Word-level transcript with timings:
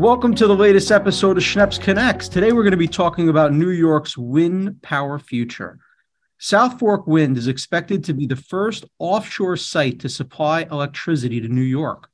Welcome 0.00 0.34
to 0.36 0.46
the 0.46 0.56
latest 0.56 0.90
episode 0.90 1.36
of 1.36 1.42
Schneps 1.42 1.78
Connects. 1.78 2.26
Today 2.26 2.52
we're 2.52 2.62
going 2.62 2.70
to 2.70 2.78
be 2.78 2.88
talking 2.88 3.28
about 3.28 3.52
New 3.52 3.68
York's 3.68 4.16
wind 4.16 4.80
power 4.80 5.18
future. 5.18 5.78
South 6.38 6.78
Fork 6.78 7.06
Wind 7.06 7.36
is 7.36 7.48
expected 7.48 8.02
to 8.04 8.14
be 8.14 8.26
the 8.26 8.34
first 8.34 8.86
offshore 8.98 9.58
site 9.58 10.00
to 10.00 10.08
supply 10.08 10.62
electricity 10.62 11.38
to 11.42 11.48
New 11.48 11.60
York. 11.60 12.08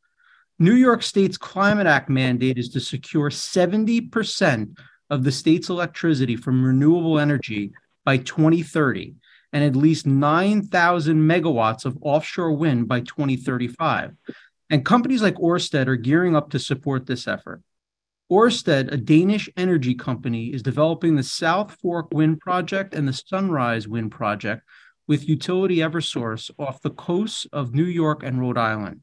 New 0.59 0.75
York 0.75 1.00
State's 1.04 1.39
Climate 1.39 1.86
Act 1.86 2.09
mandate 2.11 2.59
is 2.59 2.71
to 2.71 2.80
secure 2.80 3.30
70% 3.30 4.77
of 5.09 5.23
the 5.23 5.30
state's 5.30 5.68
electricity 5.68 6.34
from 6.34 6.64
renewable 6.64 7.21
energy 7.21 7.71
by 8.05 8.16
2030 8.16 9.14
and 9.53 9.62
at 9.62 9.77
least 9.77 10.09
9,000 10.09 11.16
megawatts 11.16 11.84
of 11.84 11.96
offshore 12.00 12.50
wind 12.50 12.89
by 12.89 12.98
2035. 12.98 14.17
And 14.71 14.84
companies 14.84 15.23
like 15.23 15.37
Orsted 15.37 15.87
are 15.87 15.95
gearing 15.95 16.34
up 16.34 16.50
to 16.50 16.59
support 16.59 17.07
this 17.07 17.29
effort. 17.29 17.62
Orsted, 18.30 18.93
a 18.93 18.96
Danish 18.96 19.48
energy 19.57 19.94
company, 19.94 20.46
is 20.53 20.61
developing 20.61 21.14
the 21.14 21.22
South 21.22 21.76
Fork 21.80 22.12
Wind 22.12 22.40
Project 22.40 22.93
and 22.93 23.07
the 23.07 23.12
Sunrise 23.12 23.86
Wind 23.86 24.11
Project 24.11 24.62
with 25.07 25.29
utility 25.29 25.76
Eversource 25.76 26.50
off 26.58 26.82
the 26.82 26.90
coasts 26.90 27.46
of 27.53 27.72
New 27.72 27.84
York 27.84 28.25
and 28.25 28.40
Rhode 28.40 28.58
Island. 28.58 29.03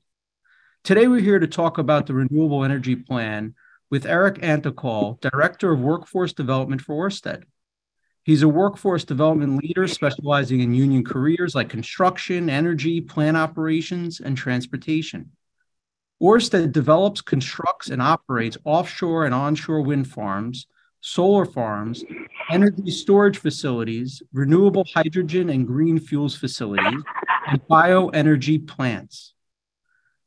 Today, 0.84 1.08
we're 1.08 1.22
here 1.22 1.40
to 1.40 1.48
talk 1.48 1.78
about 1.78 2.05
the 2.05 2.14
renewable 2.14 2.66
energy 2.66 2.98
plan 2.98 3.55
with 3.90 4.05
Erik 4.05 4.41
Antokal, 4.41 5.22
Director 5.22 5.72
of 5.72 5.80
Workforce 5.80 6.34
Development 6.34 6.81
for 6.81 7.08
Orsted. 7.08 7.44
He's 8.23 8.42
a 8.42 8.50
workforce 8.50 9.05
development 9.05 9.64
leader 9.64 9.88
specializing 9.88 10.59
in 10.59 10.73
union 10.73 11.05
careers 11.05 11.55
like 11.55 11.70
construction, 11.70 12.50
energy, 12.50 13.00
plant 13.00 13.38
operations, 13.38 14.20
and 14.20 14.36
transportation. 14.36 15.31
Orsted 16.23 16.72
develops, 16.72 17.20
constructs, 17.20 17.89
and 17.89 18.02
operates 18.02 18.58
offshore 18.64 19.25
and 19.25 19.36
onshore 19.36 19.81
wind 19.81 20.08
farms, 20.08 20.67
solar 21.02 21.44
farms, 21.44 22.02
energy 22.50 22.92
storage 22.92 23.38
facilities, 23.38 24.23
renewable 24.31 24.86
hydrogen 24.94 25.50
and 25.50 25.67
green 25.67 26.00
fuels 26.00 26.33
facilities, 26.33 27.02
and 27.48 27.61
bioenergy 27.67 28.66
plants. 28.66 29.33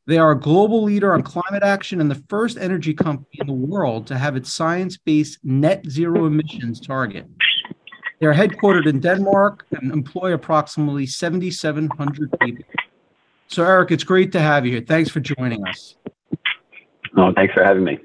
They 0.07 0.19
are 0.19 0.33
a 0.33 0.39
global 0.39 0.83
leader 0.83 1.15
on 1.15 1.23
climate 1.23 1.63
action 1.63 2.03
and 2.03 2.11
the 2.11 2.23
first 2.29 2.59
energy 2.59 2.93
company 2.93 3.39
in 3.41 3.47
the 3.47 3.55
world 3.55 4.07
to 4.09 4.19
have 4.19 4.37
its 4.37 4.53
science 4.53 4.99
based 4.99 5.39
net 5.45 5.83
zero 5.89 6.27
emissions 6.27 6.79
target. 6.79 7.27
They 8.21 8.27
are 8.27 8.35
headquartered 8.35 8.87
in 8.87 9.01
Denmark 9.01 9.65
and 9.73 9.91
employ 9.91 10.35
approximately 10.35 11.07
7,700 11.07 12.39
people. 12.41 12.65
So, 13.49 13.65
Erik, 13.65 13.91
it's 13.91 14.05
great 14.05 14.33
to 14.33 14.41
have 14.41 14.67
you 14.67 14.73
here. 14.73 14.85
Thanks 14.87 15.11
for 15.11 15.21
joining 15.21 15.67
us. 15.67 15.97
Oh, 17.17 17.33
thanks 17.35 17.55
for 17.55 17.65
having 17.65 17.85
me. 17.85 17.99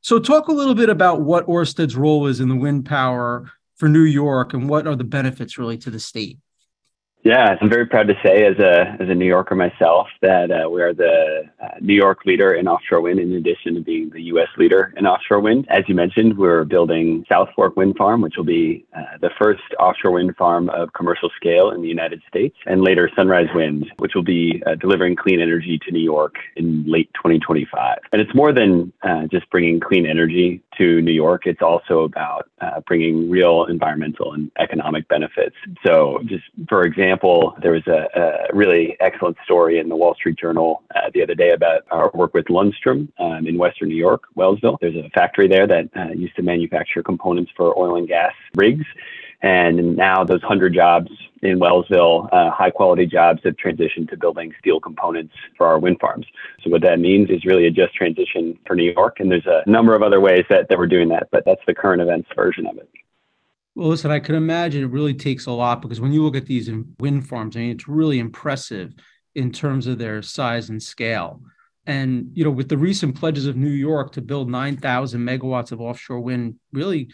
So, 0.00 0.18
talk 0.18 0.48
a 0.48 0.52
little 0.52 0.74
bit 0.74 0.88
about 0.88 1.22
what 1.22 1.46
Orsted's 1.46 1.96
role 1.96 2.26
is 2.26 2.40
in 2.40 2.48
the 2.48 2.56
wind 2.56 2.86
power 2.86 3.50
for 3.76 3.88
New 3.88 4.04
York 4.04 4.54
and 4.54 4.68
what 4.68 4.86
are 4.86 4.96
the 4.96 5.04
benefits 5.04 5.58
really 5.58 5.78
to 5.78 5.90
the 5.90 5.98
state. 5.98 6.38
Yeah, 7.24 7.56
I'm 7.58 7.70
very 7.70 7.86
proud 7.86 8.06
to 8.08 8.14
say, 8.22 8.44
as 8.44 8.58
a 8.58 8.98
as 9.00 9.08
a 9.08 9.14
New 9.14 9.24
Yorker 9.24 9.54
myself, 9.54 10.08
that 10.20 10.50
uh, 10.50 10.68
we 10.68 10.82
are 10.82 10.92
the 10.92 11.48
uh, 11.58 11.68
New 11.80 11.94
York 11.94 12.26
leader 12.26 12.52
in 12.52 12.68
offshore 12.68 13.00
wind, 13.00 13.18
in 13.18 13.32
addition 13.32 13.76
to 13.76 13.80
being 13.80 14.10
the 14.10 14.20
U.S. 14.24 14.48
leader 14.58 14.92
in 14.98 15.06
offshore 15.06 15.40
wind. 15.40 15.64
As 15.70 15.84
you 15.88 15.94
mentioned, 15.94 16.36
we're 16.36 16.64
building 16.64 17.24
South 17.32 17.48
Fork 17.56 17.76
Wind 17.76 17.96
Farm, 17.96 18.20
which 18.20 18.34
will 18.36 18.44
be 18.44 18.84
uh, 18.94 19.16
the 19.22 19.30
first 19.40 19.62
offshore 19.80 20.10
wind 20.10 20.36
farm 20.36 20.68
of 20.68 20.92
commercial 20.92 21.30
scale 21.34 21.70
in 21.70 21.80
the 21.80 21.88
United 21.88 22.20
States, 22.28 22.56
and 22.66 22.82
later 22.82 23.10
Sunrise 23.16 23.48
Wind, 23.54 23.90
which 23.96 24.12
will 24.14 24.22
be 24.22 24.62
uh, 24.66 24.74
delivering 24.74 25.16
clean 25.16 25.40
energy 25.40 25.80
to 25.86 25.92
New 25.92 26.04
York 26.04 26.34
in 26.56 26.84
late 26.86 27.08
2025. 27.14 28.00
And 28.12 28.20
it's 28.20 28.34
more 28.34 28.52
than 28.52 28.92
uh, 29.02 29.28
just 29.28 29.48
bringing 29.48 29.80
clean 29.80 30.04
energy 30.04 30.60
to 30.78 31.00
New 31.02 31.12
York. 31.12 31.46
It's 31.46 31.62
also 31.62 32.02
about 32.02 32.48
uh, 32.60 32.80
bringing 32.86 33.30
real 33.30 33.64
environmental 33.64 34.32
and 34.32 34.50
economic 34.58 35.08
benefits. 35.08 35.56
So, 35.84 36.20
just 36.26 36.44
for 36.68 36.84
example, 36.84 37.56
there 37.62 37.72
was 37.72 37.86
a, 37.86 38.08
a 38.14 38.54
really 38.54 38.96
excellent 39.00 39.36
story 39.44 39.78
in 39.78 39.88
the 39.88 39.96
Wall 39.96 40.14
Street 40.14 40.38
Journal 40.38 40.82
uh, 40.94 41.10
the 41.12 41.22
other 41.22 41.34
day 41.34 41.50
about 41.50 41.82
our 41.90 42.10
work 42.14 42.34
with 42.34 42.46
Ljungstrom 42.46 43.08
um, 43.18 43.46
in 43.46 43.58
Western 43.58 43.88
New 43.88 43.96
York, 43.96 44.24
Wellsville. 44.36 44.78
There's 44.80 44.96
a 44.96 45.10
factory 45.10 45.48
there 45.48 45.66
that 45.66 45.90
uh, 45.96 46.12
used 46.12 46.36
to 46.36 46.42
manufacture 46.42 47.02
components 47.02 47.50
for 47.56 47.78
oil 47.78 47.96
and 47.96 48.08
gas 48.08 48.32
rigs. 48.54 48.84
And 49.42 49.96
now 49.96 50.24
those 50.24 50.42
100 50.42 50.74
jobs 50.74 51.10
in 51.42 51.58
Wellsville, 51.58 52.28
uh, 52.32 52.50
high 52.50 52.70
quality 52.70 53.06
jobs 53.06 53.40
have 53.44 53.56
transitioned 53.56 54.08
to 54.10 54.16
building 54.16 54.52
steel 54.58 54.80
components 54.80 55.34
for 55.56 55.66
our 55.66 55.78
wind 55.78 55.98
farms. 56.00 56.26
So 56.62 56.70
what 56.70 56.82
that 56.82 56.98
means 56.98 57.28
is 57.30 57.44
really 57.44 57.66
a 57.66 57.70
just 57.70 57.94
transition 57.94 58.58
for 58.66 58.74
New 58.74 58.90
York. 58.92 59.20
And 59.20 59.30
there's 59.30 59.46
a 59.46 59.68
number 59.68 59.94
of 59.94 60.02
other 60.02 60.20
ways 60.20 60.44
that, 60.48 60.68
that 60.68 60.78
we're 60.78 60.86
doing 60.86 61.08
that, 61.10 61.28
but 61.30 61.44
that's 61.44 61.60
the 61.66 61.74
current 61.74 62.00
events 62.00 62.28
version 62.34 62.66
of 62.66 62.78
it. 62.78 62.88
Well, 63.74 63.88
listen, 63.88 64.10
I 64.10 64.20
can 64.20 64.36
imagine 64.36 64.84
it 64.84 64.90
really 64.90 65.14
takes 65.14 65.46
a 65.46 65.50
lot 65.50 65.82
because 65.82 66.00
when 66.00 66.12
you 66.12 66.22
look 66.22 66.36
at 66.36 66.46
these 66.46 66.70
wind 66.98 67.28
farms, 67.28 67.56
I 67.56 67.60
mean, 67.60 67.70
it's 67.72 67.88
really 67.88 68.20
impressive 68.20 68.94
in 69.34 69.50
terms 69.50 69.86
of 69.86 69.98
their 69.98 70.22
size 70.22 70.70
and 70.70 70.82
scale. 70.82 71.42
And, 71.86 72.30
you 72.34 72.44
know, 72.44 72.50
with 72.50 72.68
the 72.68 72.78
recent 72.78 73.16
pledges 73.16 73.46
of 73.46 73.56
New 73.56 73.68
York 73.68 74.12
to 74.12 74.22
build 74.22 74.48
9,000 74.48 75.20
megawatts 75.20 75.72
of 75.72 75.80
offshore 75.80 76.20
wind, 76.20 76.54
really 76.72 77.10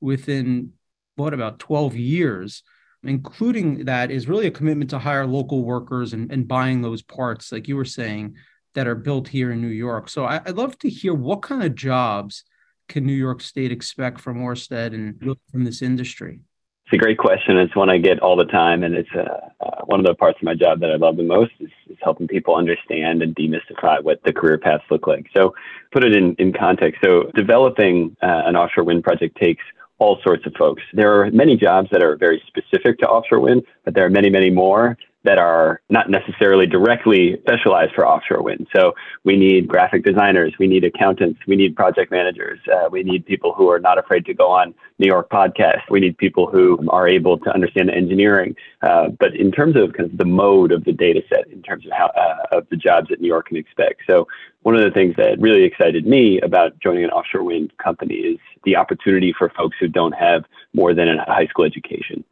within 0.00 0.72
what 1.16 1.34
about 1.34 1.58
12 1.58 1.96
years, 1.96 2.62
including 3.02 3.84
that 3.86 4.10
is 4.10 4.28
really 4.28 4.46
a 4.46 4.50
commitment 4.50 4.90
to 4.90 4.98
hire 4.98 5.26
local 5.26 5.64
workers 5.64 6.12
and, 6.12 6.30
and 6.30 6.46
buying 6.46 6.82
those 6.82 7.02
parts, 7.02 7.52
like 7.52 7.68
you 7.68 7.76
were 7.76 7.84
saying, 7.84 8.36
that 8.74 8.86
are 8.86 8.94
built 8.94 9.28
here 9.28 9.50
in 9.50 9.60
New 9.60 9.68
York. 9.68 10.08
So 10.08 10.24
I, 10.24 10.40
would 10.46 10.56
love 10.56 10.78
to 10.80 10.88
hear 10.88 11.14
what 11.14 11.42
kind 11.42 11.62
of 11.62 11.74
jobs 11.74 12.44
can 12.88 13.04
New 13.04 13.12
York 13.12 13.40
State 13.40 13.72
expect 13.72 14.20
from 14.20 14.38
Orsted 14.38 14.94
and 14.94 15.36
from 15.50 15.64
this 15.64 15.82
industry? 15.82 16.40
It's 16.86 16.92
a 16.94 16.98
great 16.98 17.18
question. 17.18 17.56
It's 17.56 17.74
one 17.74 17.90
I 17.90 17.98
get 17.98 18.20
all 18.20 18.36
the 18.36 18.44
time, 18.44 18.84
and 18.84 18.94
it's 18.94 19.08
uh, 19.12 19.24
uh, 19.60 19.84
one 19.86 19.98
of 19.98 20.06
the 20.06 20.14
parts 20.14 20.38
of 20.38 20.44
my 20.44 20.54
job 20.54 20.78
that 20.80 20.92
I 20.92 20.94
love 20.94 21.16
the 21.16 21.24
most 21.24 21.50
is, 21.58 21.70
is, 21.90 21.96
helping 22.00 22.28
people 22.28 22.54
understand 22.54 23.22
and 23.22 23.34
demystify 23.34 24.00
what 24.04 24.22
the 24.24 24.32
career 24.32 24.56
paths 24.56 24.84
look 24.88 25.08
like. 25.08 25.26
So, 25.36 25.52
put 25.90 26.04
it 26.04 26.14
in, 26.14 26.36
in 26.38 26.52
context. 26.52 27.00
So, 27.04 27.32
developing 27.34 28.16
uh, 28.22 28.42
an 28.46 28.54
offshore 28.54 28.84
wind 28.84 29.02
project 29.02 29.36
takes 29.36 29.64
all 29.98 30.18
sorts 30.22 30.46
of 30.46 30.52
folks. 30.58 30.82
There 30.92 31.20
are 31.20 31.30
many 31.30 31.56
jobs 31.56 31.88
that 31.90 32.02
are 32.02 32.16
very 32.16 32.42
specific 32.46 32.98
to 32.98 33.08
offshore 33.08 33.40
wind, 33.40 33.62
but 33.84 33.94
there 33.94 34.04
are 34.04 34.10
many, 34.10 34.30
many 34.30 34.50
more 34.50 34.96
that 35.26 35.38
are 35.38 35.80
not 35.90 36.08
necessarily 36.08 36.66
directly 36.66 37.36
specialized 37.40 37.92
for 37.94 38.06
offshore 38.06 38.42
wind. 38.42 38.68
So 38.74 38.94
we 39.24 39.36
need 39.36 39.66
graphic 39.66 40.04
designers, 40.04 40.54
we 40.58 40.68
need 40.68 40.84
accountants, 40.84 41.40
we 41.46 41.56
need 41.56 41.74
project 41.74 42.12
managers, 42.12 42.60
uh, 42.72 42.88
we 42.90 43.02
need 43.02 43.26
people 43.26 43.52
who 43.52 43.68
are 43.68 43.80
not 43.80 43.98
afraid 43.98 44.24
to 44.26 44.34
go 44.34 44.48
on 44.50 44.72
New 44.98 45.06
York 45.06 45.28
podcasts, 45.28 45.82
we 45.90 46.00
need 46.00 46.16
people 46.16 46.46
who 46.46 46.78
are 46.90 47.08
able 47.08 47.38
to 47.38 47.52
understand 47.52 47.90
engineering. 47.90 48.54
Uh, 48.82 49.08
but 49.18 49.34
in 49.34 49.50
terms 49.50 49.74
of 49.76 49.92
kind 49.94 50.08
of 50.10 50.16
the 50.16 50.24
mode 50.24 50.70
of 50.70 50.84
the 50.84 50.92
data 50.92 51.22
set, 51.28 51.46
in 51.48 51.60
terms 51.60 51.84
of 51.86 51.92
how 51.92 52.06
uh, 52.16 52.56
of 52.56 52.66
the 52.70 52.76
jobs 52.76 53.08
that 53.08 53.20
New 53.20 53.26
York 53.26 53.48
can 53.48 53.56
expect. 53.56 54.02
So 54.08 54.28
one 54.62 54.76
of 54.76 54.82
the 54.82 54.90
things 54.90 55.14
that 55.16 55.40
really 55.40 55.64
excited 55.64 56.06
me 56.06 56.40
about 56.40 56.78
joining 56.80 57.04
an 57.04 57.10
offshore 57.10 57.42
wind 57.42 57.72
company 57.78 58.14
is 58.14 58.38
the 58.64 58.76
opportunity 58.76 59.34
for 59.36 59.50
folks 59.56 59.76
who 59.80 59.88
don't 59.88 60.12
have 60.12 60.44
more 60.72 60.94
than 60.94 61.08
a 61.08 61.24
high 61.24 61.46
school 61.46 61.64
education. 61.64 62.24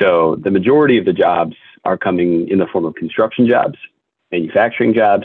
So 0.00 0.36
the 0.42 0.50
majority 0.50 0.98
of 0.98 1.04
the 1.04 1.12
jobs 1.12 1.54
are 1.84 1.98
coming 1.98 2.48
in 2.48 2.58
the 2.58 2.66
form 2.66 2.84
of 2.84 2.94
construction 2.94 3.48
jobs, 3.48 3.78
manufacturing 4.30 4.94
jobs, 4.94 5.24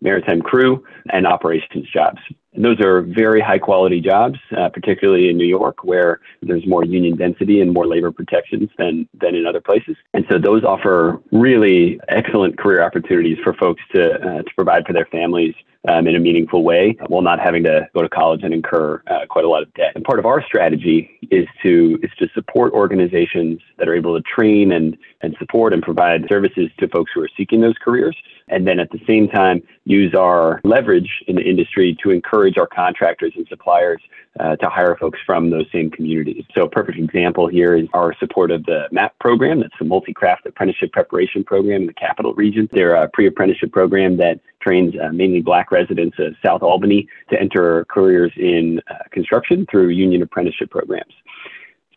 maritime 0.00 0.42
crew, 0.42 0.84
and 1.10 1.26
operations 1.26 1.86
jobs. 1.92 2.20
And 2.54 2.64
those 2.64 2.80
are 2.80 3.02
very 3.02 3.40
high 3.40 3.58
quality 3.58 4.00
jobs, 4.00 4.38
uh, 4.56 4.68
particularly 4.70 5.28
in 5.28 5.36
New 5.36 5.46
York, 5.46 5.84
where 5.84 6.20
there's 6.42 6.66
more 6.66 6.84
union 6.84 7.16
density 7.16 7.60
and 7.60 7.72
more 7.72 7.86
labor 7.86 8.10
protections 8.10 8.70
than, 8.78 9.08
than 9.20 9.34
in 9.34 9.46
other 9.46 9.60
places. 9.60 9.96
And 10.14 10.24
so 10.30 10.38
those 10.38 10.64
offer 10.64 11.20
really 11.30 12.00
excellent 12.08 12.58
career 12.58 12.82
opportunities 12.82 13.38
for 13.44 13.52
folks 13.54 13.82
to, 13.94 14.14
uh, 14.14 14.42
to 14.42 14.50
provide 14.56 14.86
for 14.86 14.92
their 14.92 15.06
families 15.06 15.54
um, 15.86 16.06
in 16.06 16.16
a 16.16 16.18
meaningful 16.18 16.62
way 16.64 16.96
while 17.06 17.22
not 17.22 17.38
having 17.38 17.62
to 17.64 17.86
go 17.94 18.02
to 18.02 18.08
college 18.08 18.42
and 18.42 18.52
incur 18.52 19.00
uh, 19.06 19.26
quite 19.28 19.44
a 19.44 19.48
lot 19.48 19.62
of 19.62 19.72
debt. 19.74 19.92
And 19.94 20.04
part 20.04 20.18
of 20.18 20.26
our 20.26 20.42
strategy 20.44 21.10
is 21.30 21.46
to 21.62 21.98
is 22.02 22.10
to 22.18 22.28
support 22.34 22.72
organizations 22.72 23.60
that 23.78 23.88
are 23.88 23.94
able 23.94 24.16
to 24.16 24.22
train 24.22 24.72
and 24.72 24.96
and 25.20 25.36
support 25.38 25.72
and 25.72 25.82
provide 25.82 26.26
services 26.28 26.70
to 26.78 26.88
folks 26.88 27.10
who 27.14 27.22
are 27.22 27.28
seeking 27.36 27.60
those 27.60 27.76
careers, 27.82 28.16
and 28.48 28.66
then 28.66 28.80
at 28.80 28.90
the 28.90 29.00
same 29.06 29.28
time 29.28 29.62
use 29.84 30.14
our 30.14 30.60
leverage 30.64 31.22
in 31.26 31.36
the 31.36 31.42
industry 31.42 31.96
to 32.02 32.10
encourage 32.10 32.37
our 32.58 32.66
contractors 32.66 33.32
and 33.36 33.46
suppliers 33.48 34.00
uh, 34.38 34.56
to 34.56 34.68
hire 34.68 34.96
folks 34.96 35.18
from 35.26 35.50
those 35.50 35.66
same 35.72 35.90
communities. 35.90 36.44
So 36.54 36.64
a 36.64 36.68
perfect 36.68 36.98
example 36.98 37.48
here 37.48 37.74
is 37.74 37.88
our 37.92 38.14
support 38.18 38.50
of 38.50 38.64
the 38.64 38.88
MAP 38.92 39.18
program. 39.18 39.60
That's 39.60 39.74
the 39.78 39.84
Multi-Craft 39.84 40.46
Apprenticeship 40.46 40.92
Preparation 40.92 41.44
Program 41.44 41.82
in 41.82 41.86
the 41.86 41.94
Capital 41.94 42.34
Region. 42.34 42.68
They're 42.72 42.94
a 42.94 43.08
pre-apprenticeship 43.08 43.72
program 43.72 44.16
that 44.18 44.40
trains 44.60 44.94
uh, 45.02 45.10
mainly 45.12 45.40
black 45.40 45.72
residents 45.72 46.16
of 46.18 46.34
South 46.44 46.62
Albany 46.62 47.08
to 47.30 47.40
enter 47.40 47.84
careers 47.86 48.32
in 48.36 48.80
uh, 48.90 48.94
construction 49.10 49.66
through 49.70 49.88
union 49.88 50.22
apprenticeship 50.22 50.70
programs. 50.70 51.14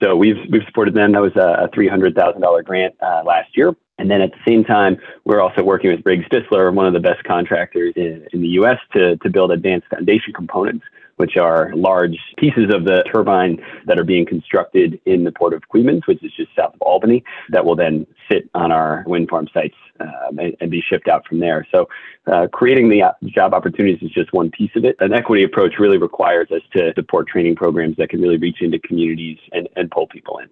So 0.02 0.16
we've 0.16 0.38
we've 0.50 0.64
supported 0.66 0.94
them. 0.94 1.12
That 1.12 1.22
was 1.22 1.36
a 1.36 1.70
three 1.74 1.88
hundred 1.88 2.16
thousand 2.16 2.42
dollar 2.42 2.64
grant 2.64 2.96
uh, 3.02 3.24
last 3.26 3.56
year. 3.56 3.76
And 3.98 4.10
then 4.10 4.22
at 4.22 4.32
the 4.32 4.40
same 4.48 4.64
time, 4.64 4.98
we're 5.26 5.42
also 5.42 5.64
working 5.64 5.92
with 5.92 6.04
Riggs 6.04 6.26
Distler, 6.30 6.74
one 6.74 6.88
of 6.88 6.94
the 6.94 7.00
best 7.00 7.24
contractors 7.24 7.94
in, 7.96 8.28
in 8.34 8.42
the 8.42 8.48
U.S., 8.50 8.80
to 8.94 9.16
to 9.18 9.30
build 9.30 9.52
advanced 9.52 9.88
foundation 9.90 10.34
components 10.34 10.86
which 11.18 11.38
are 11.38 11.72
large 11.76 12.18
pieces 12.38 12.74
of 12.74 12.86
the 12.86 13.04
turbine 13.14 13.62
that 13.86 14.00
are 14.00 14.04
being 14.04 14.26
constructed 14.26 15.00
in 15.06 15.24
the 15.24 15.32
port 15.32 15.54
of 15.54 15.62
Coeymans, 15.74 16.08
which 16.08 16.24
is 16.24 16.32
just 16.36 16.50
south 16.56 16.74
of 16.74 16.82
Albany, 16.82 17.24
that 17.50 17.66
will 17.66 17.76
then 17.76 18.06
sit 18.30 18.50
on 18.54 18.72
our 18.72 19.04
wind 19.08 19.30
farm 19.30 19.48
sites 19.54 19.76
uh, 20.00 20.30
and, 20.38 20.56
and, 20.60 20.72
be 20.72 20.82
shipped 20.82 21.08
out 21.08 21.26
from 21.28 21.40
there. 21.40 21.68
So, 21.72 21.88
uh, 22.28 22.48
creating 22.52 22.90
the 22.90 23.04
uh, 23.04 23.12
job 23.26 23.54
opportunities 23.54 24.02
is 24.02 24.12
just 24.12 24.34
one 24.34 24.50
piece 24.52 24.72
of 24.76 24.86
it. 24.86 24.96
An 25.00 25.14
equity 25.14 25.44
approach 25.44 25.76
really 25.80 25.98
requires 25.98 26.50
us 26.52 26.62
to 26.74 26.92
support 26.96 27.28
training 27.28 27.56
programs 27.56 27.98
that 27.98 28.10
can 28.10 28.22
really 28.22 28.38
reach 28.38 28.62
into 28.62 28.80
communities 28.80 29.38
and, 29.52 29.68
and 29.76 29.92
pull 29.92 30.08
people 30.08 30.40
in. 30.40 30.50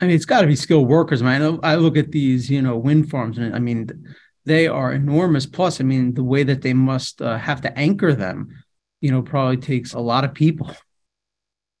I 0.00 0.06
mean, 0.06 0.14
it's 0.14 0.24
got 0.24 0.40
to 0.40 0.46
be 0.46 0.56
skilled 0.56 0.88
workers. 0.88 1.22
I 1.22 1.38
mean, 1.38 1.60
I 1.62 1.74
look 1.76 1.96
at 1.96 2.12
these, 2.12 2.50
you 2.50 2.62
know, 2.62 2.76
wind 2.76 3.10
farms, 3.10 3.38
and 3.38 3.54
I 3.54 3.58
mean, 3.58 3.88
they 4.44 4.66
are 4.66 4.92
enormous. 4.92 5.46
Plus, 5.46 5.80
I 5.80 5.84
mean, 5.84 6.14
the 6.14 6.24
way 6.24 6.42
that 6.42 6.62
they 6.62 6.72
must 6.72 7.20
uh, 7.20 7.36
have 7.36 7.60
to 7.62 7.78
anchor 7.78 8.14
them 8.14 8.48
you 9.00 9.10
know, 9.10 9.22
probably 9.22 9.56
takes 9.56 9.94
a 9.94 10.00
lot 10.00 10.24
of 10.24 10.34
people. 10.34 10.74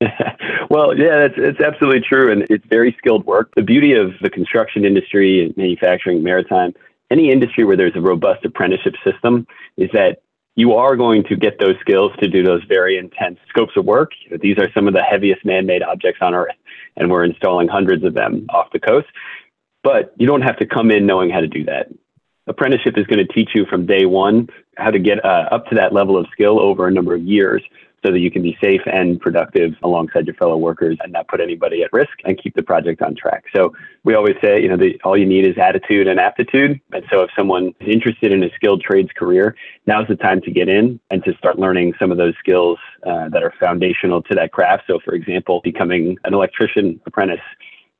well, 0.70 0.96
yeah, 0.96 1.24
it's, 1.24 1.34
it's 1.36 1.60
absolutely 1.60 2.00
true. 2.00 2.32
And 2.32 2.46
it's 2.48 2.64
very 2.66 2.94
skilled 2.98 3.26
work. 3.26 3.52
The 3.54 3.62
beauty 3.62 3.92
of 3.92 4.12
the 4.22 4.30
construction 4.30 4.84
industry 4.84 5.44
and 5.44 5.56
manufacturing, 5.56 6.22
maritime, 6.22 6.74
any 7.10 7.30
industry 7.30 7.64
where 7.64 7.76
there's 7.76 7.96
a 7.96 8.00
robust 8.00 8.44
apprenticeship 8.44 8.94
system 9.04 9.46
is 9.76 9.90
that 9.92 10.22
you 10.56 10.72
are 10.74 10.96
going 10.96 11.24
to 11.24 11.36
get 11.36 11.58
those 11.58 11.76
skills 11.80 12.12
to 12.20 12.28
do 12.28 12.42
those 12.42 12.62
very 12.64 12.98
intense 12.98 13.38
scopes 13.48 13.72
of 13.76 13.84
work. 13.84 14.12
These 14.40 14.58
are 14.58 14.68
some 14.74 14.88
of 14.88 14.94
the 14.94 15.02
heaviest 15.02 15.44
man 15.44 15.66
made 15.66 15.82
objects 15.82 16.20
on 16.22 16.34
Earth, 16.34 16.54
and 16.96 17.10
we're 17.10 17.24
installing 17.24 17.68
hundreds 17.68 18.04
of 18.04 18.14
them 18.14 18.46
off 18.50 18.72
the 18.72 18.80
coast. 18.80 19.06
But 19.82 20.12
you 20.18 20.26
don't 20.26 20.42
have 20.42 20.58
to 20.58 20.66
come 20.66 20.90
in 20.90 21.06
knowing 21.06 21.30
how 21.30 21.40
to 21.40 21.46
do 21.46 21.64
that 21.64 21.88
apprenticeship 22.50 22.98
is 22.98 23.06
going 23.06 23.24
to 23.24 23.32
teach 23.32 23.50
you 23.54 23.64
from 23.66 23.86
day 23.86 24.04
one 24.04 24.48
how 24.80 24.90
to 24.90 24.98
get 24.98 25.24
uh, 25.24 25.48
up 25.50 25.66
to 25.66 25.74
that 25.74 25.92
level 25.92 26.16
of 26.16 26.26
skill 26.32 26.60
over 26.60 26.86
a 26.86 26.90
number 26.90 27.14
of 27.14 27.22
years 27.22 27.62
so 28.04 28.10
that 28.10 28.20
you 28.20 28.30
can 28.30 28.42
be 28.42 28.56
safe 28.60 28.80
and 28.86 29.20
productive 29.20 29.74
alongside 29.82 30.26
your 30.26 30.34
fellow 30.36 30.56
workers 30.56 30.96
and 31.02 31.12
not 31.12 31.28
put 31.28 31.40
anybody 31.40 31.82
at 31.82 31.92
risk 31.92 32.12
and 32.24 32.42
keep 32.42 32.54
the 32.54 32.62
project 32.62 33.02
on 33.02 33.14
track. 33.14 33.44
So 33.54 33.74
we 34.04 34.14
always 34.14 34.36
say, 34.40 34.62
you 34.62 34.68
know, 34.68 34.76
the, 34.76 34.98
all 35.04 35.16
you 35.16 35.26
need 35.26 35.44
is 35.44 35.58
attitude 35.58 36.06
and 36.06 36.18
aptitude. 36.18 36.80
And 36.92 37.04
so 37.10 37.20
if 37.20 37.30
someone 37.36 37.74
is 37.80 37.88
interested 37.88 38.32
in 38.32 38.42
a 38.42 38.50
skilled 38.54 38.82
trades 38.82 39.10
career, 39.14 39.54
now's 39.86 40.08
the 40.08 40.16
time 40.16 40.40
to 40.42 40.50
get 40.50 40.68
in 40.68 40.98
and 41.10 41.22
to 41.24 41.34
start 41.36 41.58
learning 41.58 41.92
some 41.98 42.10
of 42.10 42.16
those 42.16 42.34
skills 42.38 42.78
uh, 43.06 43.28
that 43.28 43.42
are 43.42 43.52
foundational 43.60 44.22
to 44.22 44.34
that 44.34 44.52
craft. 44.52 44.84
So 44.86 44.98
for 45.04 45.14
example, 45.14 45.60
becoming 45.62 46.16
an 46.24 46.32
electrician 46.32 47.00
apprentice 47.04 47.40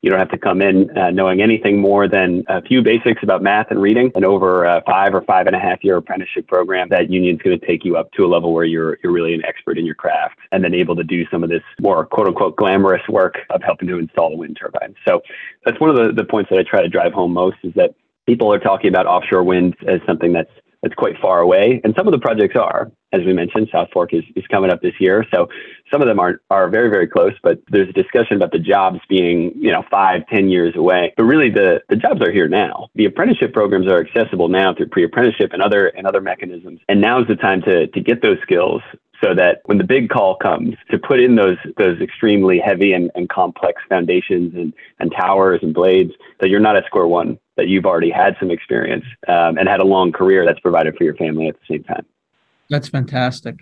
you 0.03 0.11
don't 0.11 0.19
have 0.19 0.31
to 0.31 0.39
come 0.39 0.63
in 0.63 0.97
uh, 0.97 1.11
knowing 1.11 1.43
anything 1.43 1.79
more 1.79 2.09
than 2.09 2.43
a 2.49 2.63
few 2.63 2.83
basics 2.83 3.23
about 3.23 3.43
math 3.43 3.67
and 3.71 3.81
reading 3.81 4.11
and 4.15 4.25
over 4.25 4.65
a 4.65 4.83
five 4.87 5.15
or 5.15 5.23
five 5.23 5.47
and 5.47 5.55
a 5.55 5.59
half 5.59 5.85
year 5.85 5.97
apprenticeship 5.97 6.47
program 6.49 6.89
that 6.89 7.11
union's 7.11 7.41
going 7.43 7.59
to 7.59 7.67
take 7.67 7.85
you 7.85 7.97
up 7.97 8.11
to 8.13 8.25
a 8.25 8.29
level 8.29 8.55
where 8.55 8.65
you're, 8.65 8.99
you're 9.03 9.13
really 9.13 9.35
an 9.35 9.45
expert 9.45 9.79
in 9.79 9.85
your 9.85 9.95
craft 9.95 10.39
and 10.53 10.65
then 10.65 10.75
able 10.75 10.97
to 10.97 11.05
do 11.05 11.27
some 11.31 11.45
of 11.45 11.51
this 11.51 11.63
more 11.81 12.07
quote 12.07 12.27
unquote 12.27 12.57
glamorous 12.57 13.07
work 13.09 13.39
of 13.51 13.63
helping 13.63 13.89
to 13.89 13.99
install 13.99 14.33
a 14.33 14.37
wind 14.37 14.57
turbine. 14.59 14.95
So 15.07 15.21
that's 15.65 15.79
one 15.81 15.91
of 15.91 15.97
the, 15.97 16.13
the 16.13 16.25
points 16.25 16.51
that 16.51 16.59
I 16.59 16.63
try 16.63 16.81
to 16.83 16.89
drive 16.89 17.13
home 17.13 17.33
most 17.33 17.59
is 17.63 17.75
that 17.75 17.95
people 18.27 18.53
are 18.53 18.59
talking 18.59 18.89
about 18.89 19.07
offshore 19.07 19.45
wind 19.45 19.77
as 19.87 20.01
something 20.07 20.33
that's 20.33 20.51
that's 20.83 20.95
quite 20.95 21.19
far 21.21 21.41
away. 21.41 21.81
And 21.85 21.95
some 21.95 22.09
of 22.09 22.13
the 22.13 22.19
projects 22.19 22.57
are, 22.57 22.91
as 23.13 23.23
we 23.25 23.33
mentioned, 23.33 23.69
South 23.73 23.89
Fork 23.93 24.15
is, 24.15 24.25
is 24.37 24.47
coming 24.47 24.71
up 24.71 24.81
this 24.83 24.95
year. 25.01 25.27
So 25.33 25.49
some 25.91 26.01
of 26.01 26.09
them 26.09 26.19
are, 26.19 26.41
are 26.51 26.69
very, 26.69 26.89
very 26.89 27.09
close, 27.09 27.33
but 27.43 27.61
there's 27.69 27.89
a 27.89 27.93
discussion 27.93 28.37
about 28.37 28.53
the 28.53 28.59
jobs 28.59 29.01
being, 29.09 29.53
you 29.57 29.73
know, 29.73 29.85
five, 29.91 30.27
ten 30.29 30.49
years 30.49 30.77
away. 30.77 31.13
But 31.17 31.25
really 31.25 31.51
the, 31.51 31.83
the 31.89 31.97
jobs 31.97 32.23
are 32.23 32.31
here 32.31 32.49
now. 32.49 32.89
The 32.95 33.07
apprenticeship 33.07 33.53
programs 33.53 33.89
are 33.89 34.01
accessible 34.01 34.49
now 34.49 34.75
through 34.75 34.89
pre-apprenticeship 34.89 35.53
and 35.53 35.63
other 35.63 35.89
and 35.89 36.07
other 36.07 36.21
mechanisms. 36.21 36.81
And 36.89 37.01
now 37.01 37.21
is 37.21 37.27
the 37.27 37.37
time 37.37 37.63
to, 37.63 37.89
to 37.89 38.01
get 38.01 38.23
those 38.23 38.39
skills 38.43 38.83
so 39.23 39.35
that 39.35 39.61
when 39.67 39.79
the 39.79 39.85
big 39.85 40.09
call 40.09 40.37
comes 40.37 40.75
to 40.91 40.99
put 40.99 41.21
in 41.21 41.35
those 41.35 41.59
those 41.77 42.01
extremely 42.01 42.59
heavy 42.59 42.93
and, 42.93 43.11
and 43.15 43.29
complex 43.29 43.83
foundations 43.89 44.55
and, 44.55 44.73
and 44.99 45.13
towers 45.13 45.61
and 45.63 45.75
blades, 45.75 46.13
that 46.41 46.49
you're 46.49 46.61
not 46.61 46.77
at 46.77 46.87
square 46.87 47.07
one, 47.07 47.39
that 47.57 47.69
you've 47.69 47.87
already 47.87 48.11
had 48.11 48.37
some 48.41 48.51
experience 48.51 49.05
um, 49.29 49.59
and 49.59 49.69
had 49.69 49.81
a 49.81 49.85
long 49.85 50.13
career 50.13 50.47
that's 50.47 50.61
provided 50.61 50.97
for 50.97 51.05
your 51.05 51.17
family 51.17 51.49
at 51.49 51.55
the 51.55 51.75
same 51.75 51.85
time. 51.85 52.07
That's 52.71 52.89
fantastic. 52.89 53.57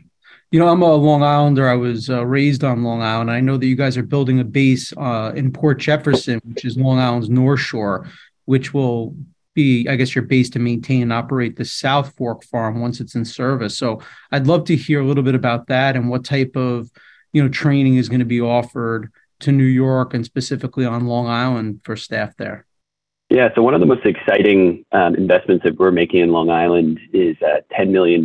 You 0.51 0.59
know, 0.61 0.69
I'm 0.69 0.83
a 0.83 0.95
Long 0.95 1.23
Islander. 1.23 1.69
I 1.69 1.75
was 1.75 2.09
uh, 2.09 2.25
raised 2.25 2.65
on 2.65 2.83
Long 2.83 3.03
Island. 3.03 3.31
I 3.31 3.41
know 3.41 3.57
that 3.57 3.67
you 3.67 3.75
guys 3.75 3.97
are 3.97 4.03
building 4.03 4.41
a 4.41 4.45
base 4.45 4.93
uh, 4.97 5.33
in 5.35 5.53
Port 5.53 5.79
Jefferson, 5.79 6.41
which 6.45 6.65
is 6.65 6.77
Long 6.77 6.99
Island's 6.99 7.29
North 7.29 7.61
Shore, 7.61 8.09
which 8.47 8.73
will 8.73 9.15
be, 9.55 9.87
I 9.89 9.97
guess, 9.97 10.15
your 10.15 10.25
base 10.25 10.49
to 10.51 10.59
maintain 10.59 11.03
and 11.03 11.13
operate 11.13 11.57
the 11.57 11.65
South 11.65 12.15
Fork 12.17 12.45
farm 12.45 12.81
once 12.81 13.01
it's 13.01 13.15
in 13.15 13.25
service. 13.25 13.77
So 13.77 14.01
I'd 14.31 14.47
love 14.47 14.65
to 14.67 14.77
hear 14.77 15.01
a 15.01 15.05
little 15.05 15.25
bit 15.25 15.35
about 15.35 15.67
that 15.67 15.97
and 15.97 16.09
what 16.09 16.25
type 16.25 16.57
of, 16.57 16.91
you 17.33 17.43
know, 17.43 17.49
training 17.49 17.97
is 17.97 18.09
going 18.09 18.21
to 18.21 18.25
be 18.25 18.41
offered 18.41 19.13
to 19.41 19.53
New 19.53 19.65
York 19.65 20.15
and 20.15 20.25
specifically 20.25 20.87
on 20.87 21.07
Long 21.07 21.27
Island 21.27 21.81
for 21.83 21.97
staff 21.97 22.37
there. 22.37 22.67
Yeah, 23.31 23.51
so 23.55 23.61
one 23.63 23.75
of 23.75 23.81
the 23.81 23.87
most 23.87 24.07
exciting 24.07 24.87
um, 24.93 25.15
investments 25.15 25.63
that 25.65 25.79
we're 25.79 25.91
making 25.91 26.21
in 26.21 26.31
Long 26.31 26.49
Island 26.49 26.99
is 27.13 27.37
a 27.43 27.63
$10 27.79 27.91
million 27.91 28.25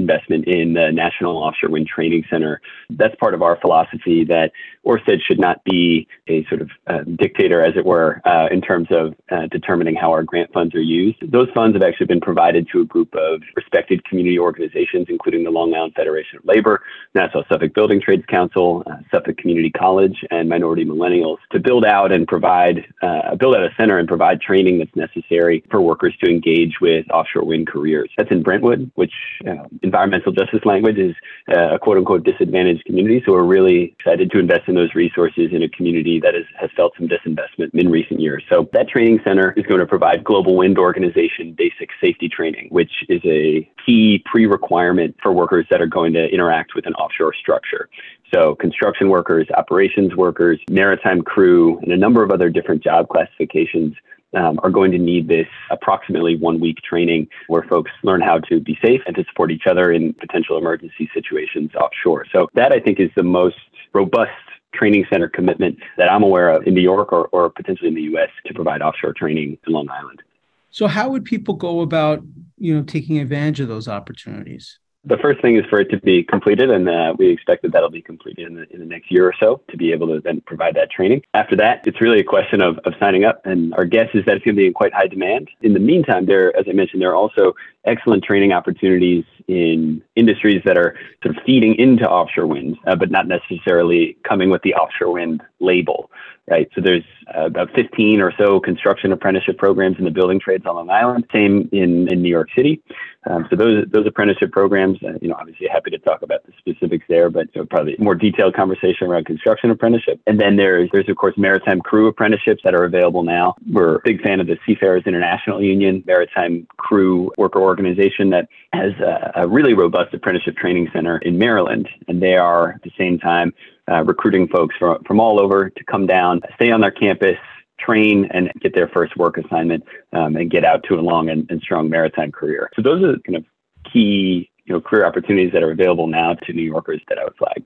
investment 0.00 0.46
in 0.46 0.74
the 0.74 0.90
National 0.90 1.36
Offshore 1.36 1.70
Wind 1.70 1.86
Training 1.86 2.24
Center. 2.30 2.60
That's 2.90 3.14
part 3.16 3.34
of 3.34 3.42
our 3.42 3.56
philosophy 3.60 4.24
that 4.24 4.52
Ørsted 4.86 5.20
should 5.26 5.38
not 5.38 5.62
be 5.64 6.06
a 6.26 6.44
sort 6.46 6.62
of 6.62 6.70
uh, 6.86 7.02
dictator, 7.16 7.62
as 7.62 7.74
it 7.76 7.84
were, 7.84 8.20
uh, 8.24 8.48
in 8.50 8.60
terms 8.62 8.88
of 8.90 9.14
uh, 9.30 9.46
determining 9.50 9.94
how 9.94 10.10
our 10.10 10.22
grant 10.22 10.50
funds 10.52 10.74
are 10.74 10.80
used. 10.80 11.18
Those 11.30 11.48
funds 11.54 11.74
have 11.76 11.82
actually 11.82 12.06
been 12.06 12.20
provided 12.20 12.66
to 12.72 12.80
a 12.80 12.84
group 12.84 13.14
of 13.14 13.42
respected 13.56 14.02
community 14.04 14.38
organizations, 14.38 15.06
including 15.08 15.44
the 15.44 15.50
Long 15.50 15.74
Island 15.74 15.92
Federation 15.94 16.38
of 16.38 16.44
Labor, 16.46 16.82
Nassau 17.14 17.42
Suffolk 17.50 17.74
Building 17.74 18.00
Trades 18.00 18.24
Council, 18.26 18.82
uh, 18.86 18.96
Suffolk 19.10 19.36
Community 19.36 19.70
College, 19.70 20.24
and 20.30 20.48
Minority 20.48 20.84
Millennials 20.84 21.38
to 21.52 21.58
build 21.60 21.84
out 21.84 22.10
and 22.10 22.26
provide, 22.26 22.86
uh, 23.02 23.34
build 23.36 23.54
out 23.54 23.62
a 23.62 23.70
center 23.78 23.98
and 23.98 24.08
provide 24.08 24.40
training 24.40 24.78
that's 24.78 24.96
necessary 24.96 25.62
for 25.70 25.80
workers 25.80 26.14
to 26.22 26.30
engage 26.30 26.80
with 26.80 27.04
offshore 27.10 27.44
wind 27.44 27.66
careers. 27.66 28.10
That's 28.16 28.30
in 28.30 28.42
Brentwood, 28.42 28.90
which 28.94 29.12
uh, 29.46 29.64
environmental 29.90 30.32
justice 30.32 30.64
language 30.64 30.98
is 30.98 31.14
uh, 31.54 31.74
a 31.74 31.78
quote 31.78 31.98
unquote 31.98 32.22
disadvantaged 32.22 32.84
community. 32.84 33.18
So 33.26 33.32
we're 33.32 33.42
really 33.58 33.80
excited 33.98 34.30
to 34.30 34.38
invest 34.38 34.68
in 34.68 34.74
those 34.76 34.94
resources 34.94 35.48
in 35.52 35.62
a 35.64 35.68
community 35.68 36.20
that 36.20 36.34
is, 36.36 36.46
has 36.60 36.70
felt 36.76 36.92
some 36.96 37.08
disinvestment 37.08 37.70
in 37.74 37.88
recent 37.90 38.20
years. 38.20 38.44
So 38.48 38.68
that 38.72 38.88
training 38.88 39.18
center 39.24 39.52
is 39.56 39.66
going 39.66 39.80
to 39.80 39.86
provide 39.86 40.22
global 40.22 40.54
wind 40.56 40.78
organization 40.78 41.54
basic 41.64 41.88
safety 42.00 42.28
training, 42.28 42.68
which 42.70 42.92
is 43.08 43.20
a 43.24 43.68
key 43.84 44.22
pre-requirement 44.30 45.16
for 45.22 45.32
workers 45.32 45.66
that 45.70 45.80
are 45.80 45.92
going 45.98 46.12
to 46.12 46.24
interact 46.28 46.74
with 46.76 46.86
an 46.86 46.94
offshore 46.94 47.34
structure. 47.34 47.88
So 48.32 48.54
construction 48.54 49.08
workers, 49.08 49.48
operations 49.56 50.14
workers, 50.14 50.60
maritime 50.70 51.22
crew, 51.22 51.80
and 51.82 51.92
a 51.92 51.96
number 51.96 52.22
of 52.22 52.30
other 52.30 52.48
different 52.48 52.82
job 52.82 53.08
classifications 53.08 53.94
um, 54.34 54.58
are 54.62 54.70
going 54.70 54.92
to 54.92 54.98
need 54.98 55.28
this 55.28 55.48
approximately 55.70 56.36
one 56.36 56.60
week 56.60 56.78
training 56.78 57.28
where 57.48 57.62
folks 57.64 57.90
learn 58.02 58.20
how 58.20 58.38
to 58.38 58.60
be 58.60 58.78
safe 58.82 59.00
and 59.06 59.16
to 59.16 59.24
support 59.24 59.50
each 59.50 59.66
other 59.68 59.92
in 59.92 60.12
potential 60.14 60.58
emergency 60.58 61.10
situations 61.14 61.70
offshore. 61.74 62.26
So 62.32 62.48
that 62.54 62.72
I 62.72 62.80
think 62.80 63.00
is 63.00 63.10
the 63.16 63.22
most 63.22 63.56
robust 63.92 64.30
training 64.72 65.04
center 65.10 65.28
commitment 65.28 65.78
that 65.96 66.10
I'm 66.10 66.22
aware 66.22 66.48
of 66.50 66.66
in 66.66 66.74
New 66.74 66.80
York 66.80 67.12
or, 67.12 67.26
or 67.28 67.50
potentially 67.50 67.88
in 67.88 67.94
the 67.94 68.02
US 68.16 68.30
to 68.46 68.54
provide 68.54 68.82
offshore 68.82 69.12
training 69.12 69.58
in 69.66 69.72
Long 69.72 69.88
Island. 69.90 70.22
So 70.70 70.86
how 70.86 71.10
would 71.10 71.24
people 71.24 71.54
go 71.54 71.80
about, 71.80 72.22
you 72.58 72.74
know, 72.74 72.82
taking 72.82 73.18
advantage 73.18 73.60
of 73.60 73.68
those 73.68 73.88
opportunities? 73.88 74.79
The 75.04 75.16
first 75.18 75.40
thing 75.40 75.56
is 75.56 75.64
for 75.70 75.80
it 75.80 75.90
to 75.90 75.98
be 75.98 76.22
completed, 76.22 76.70
and 76.70 76.88
uh, 76.88 77.14
we 77.18 77.30
expect 77.30 77.62
that 77.62 77.72
that'll 77.72 77.90
be 77.90 78.02
completed 78.02 78.46
in 78.46 78.54
the, 78.54 78.70
in 78.72 78.80
the 78.80 78.86
next 78.86 79.10
year 79.10 79.26
or 79.26 79.34
so 79.40 79.62
to 79.70 79.76
be 79.76 79.92
able 79.92 80.06
to 80.08 80.20
then 80.20 80.42
provide 80.42 80.74
that 80.74 80.90
training. 80.90 81.22
After 81.32 81.56
that, 81.56 81.86
it's 81.86 82.00
really 82.00 82.20
a 82.20 82.24
question 82.24 82.60
of, 82.60 82.78
of 82.84 82.92
signing 83.00 83.24
up, 83.24 83.40
and 83.46 83.72
our 83.74 83.86
guess 83.86 84.08
is 84.12 84.24
that 84.26 84.36
it's 84.36 84.44
going 84.44 84.56
to 84.56 84.60
be 84.60 84.66
in 84.66 84.74
quite 84.74 84.92
high 84.92 85.06
demand. 85.06 85.48
In 85.62 85.72
the 85.72 85.80
meantime, 85.80 86.26
there, 86.26 86.54
as 86.56 86.66
I 86.68 86.72
mentioned, 86.72 87.00
there 87.00 87.10
are 87.10 87.16
also 87.16 87.54
excellent 87.86 88.24
training 88.24 88.52
opportunities 88.52 89.24
in 89.48 90.02
industries 90.16 90.60
that 90.66 90.76
are 90.76 90.96
sort 91.22 91.36
of 91.36 91.42
feeding 91.44 91.74
into 91.76 92.08
offshore 92.08 92.46
wind, 92.46 92.76
uh, 92.86 92.94
but 92.94 93.10
not 93.10 93.26
necessarily 93.26 94.18
coming 94.28 94.50
with 94.50 94.62
the 94.62 94.74
offshore 94.74 95.12
wind 95.12 95.42
label 95.60 96.10
right? 96.50 96.68
So 96.74 96.80
there's 96.80 97.04
uh, 97.34 97.46
about 97.46 97.70
15 97.74 98.20
or 98.20 98.32
so 98.36 98.60
construction 98.60 99.12
apprenticeship 99.12 99.56
programs 99.56 99.98
in 99.98 100.04
the 100.04 100.10
building 100.10 100.40
trades 100.40 100.66
on 100.66 100.74
Long 100.74 100.90
Island. 100.90 101.24
Same 101.32 101.68
in, 101.72 102.12
in 102.12 102.22
New 102.22 102.28
York 102.28 102.48
City. 102.56 102.82
Um, 103.26 103.46
so 103.50 103.56
those 103.56 103.84
those 103.90 104.06
apprenticeship 104.06 104.50
programs, 104.50 104.98
uh, 105.02 105.12
you 105.20 105.28
know, 105.28 105.36
obviously 105.38 105.68
happy 105.68 105.90
to 105.90 105.98
talk 105.98 106.22
about 106.22 106.44
the 106.46 106.52
specifics 106.58 107.04
there, 107.08 107.28
but 107.28 107.54
you 107.54 107.60
know, 107.60 107.66
probably 107.66 107.94
more 107.98 108.14
detailed 108.14 108.54
conversation 108.54 109.06
around 109.06 109.26
construction 109.26 109.70
apprenticeship. 109.70 110.20
And 110.26 110.40
then 110.40 110.56
there's 110.56 110.88
there's 110.90 111.08
of 111.08 111.16
course 111.16 111.34
maritime 111.36 111.80
crew 111.82 112.06
apprenticeships 112.06 112.62
that 112.64 112.74
are 112.74 112.84
available 112.84 113.22
now. 113.22 113.56
We're 113.70 113.96
a 113.96 114.00
big 114.02 114.22
fan 114.22 114.40
of 114.40 114.46
the 114.46 114.58
Seafarers 114.66 115.02
International 115.06 115.62
Union 115.62 116.02
maritime 116.06 116.66
crew 116.78 117.30
worker 117.36 117.60
organization 117.60 118.30
that 118.30 118.48
has 118.72 118.92
a, 119.00 119.32
a 119.42 119.48
really 119.48 119.74
robust 119.74 120.14
apprenticeship 120.14 120.56
training 120.56 120.88
center 120.92 121.18
in 121.18 121.36
Maryland, 121.36 121.90
and 122.08 122.22
they 122.22 122.36
are 122.36 122.70
at 122.70 122.82
the 122.82 122.92
same 122.96 123.18
time 123.18 123.52
uh, 123.90 124.02
recruiting 124.04 124.48
folks 124.48 124.74
from, 124.78 125.02
from 125.04 125.20
all 125.20 125.40
over 125.40 125.68
to 125.68 125.84
come 125.84 126.06
down, 126.06 126.40
stay 126.54 126.70
on 126.70 126.80
their 126.80 126.90
campus, 126.90 127.36
train 127.84 128.28
and 128.32 128.50
get 128.60 128.74
their 128.74 128.88
first 128.88 129.16
work 129.16 129.38
assignment 129.38 129.84
um, 130.12 130.36
and 130.36 130.50
get 130.50 130.64
out 130.64 130.84
to 130.88 130.94
a 130.94 131.00
long 131.00 131.28
and, 131.30 131.50
and, 131.50 131.60
strong 131.62 131.88
maritime 131.88 132.30
career. 132.30 132.70
So 132.76 132.82
those 132.82 133.02
are 133.02 133.18
kind 133.20 133.36
of 133.36 133.44
key 133.92 134.50
you 134.64 134.74
know 134.74 134.80
career 134.80 135.06
opportunities 135.06 135.52
that 135.52 135.62
are 135.62 135.72
available 135.72 136.06
now 136.06 136.34
to 136.34 136.52
New 136.52 136.62
Yorkers 136.62 137.00
that 137.08 137.18
I 137.18 137.24
would 137.24 137.36
flag. 137.36 137.64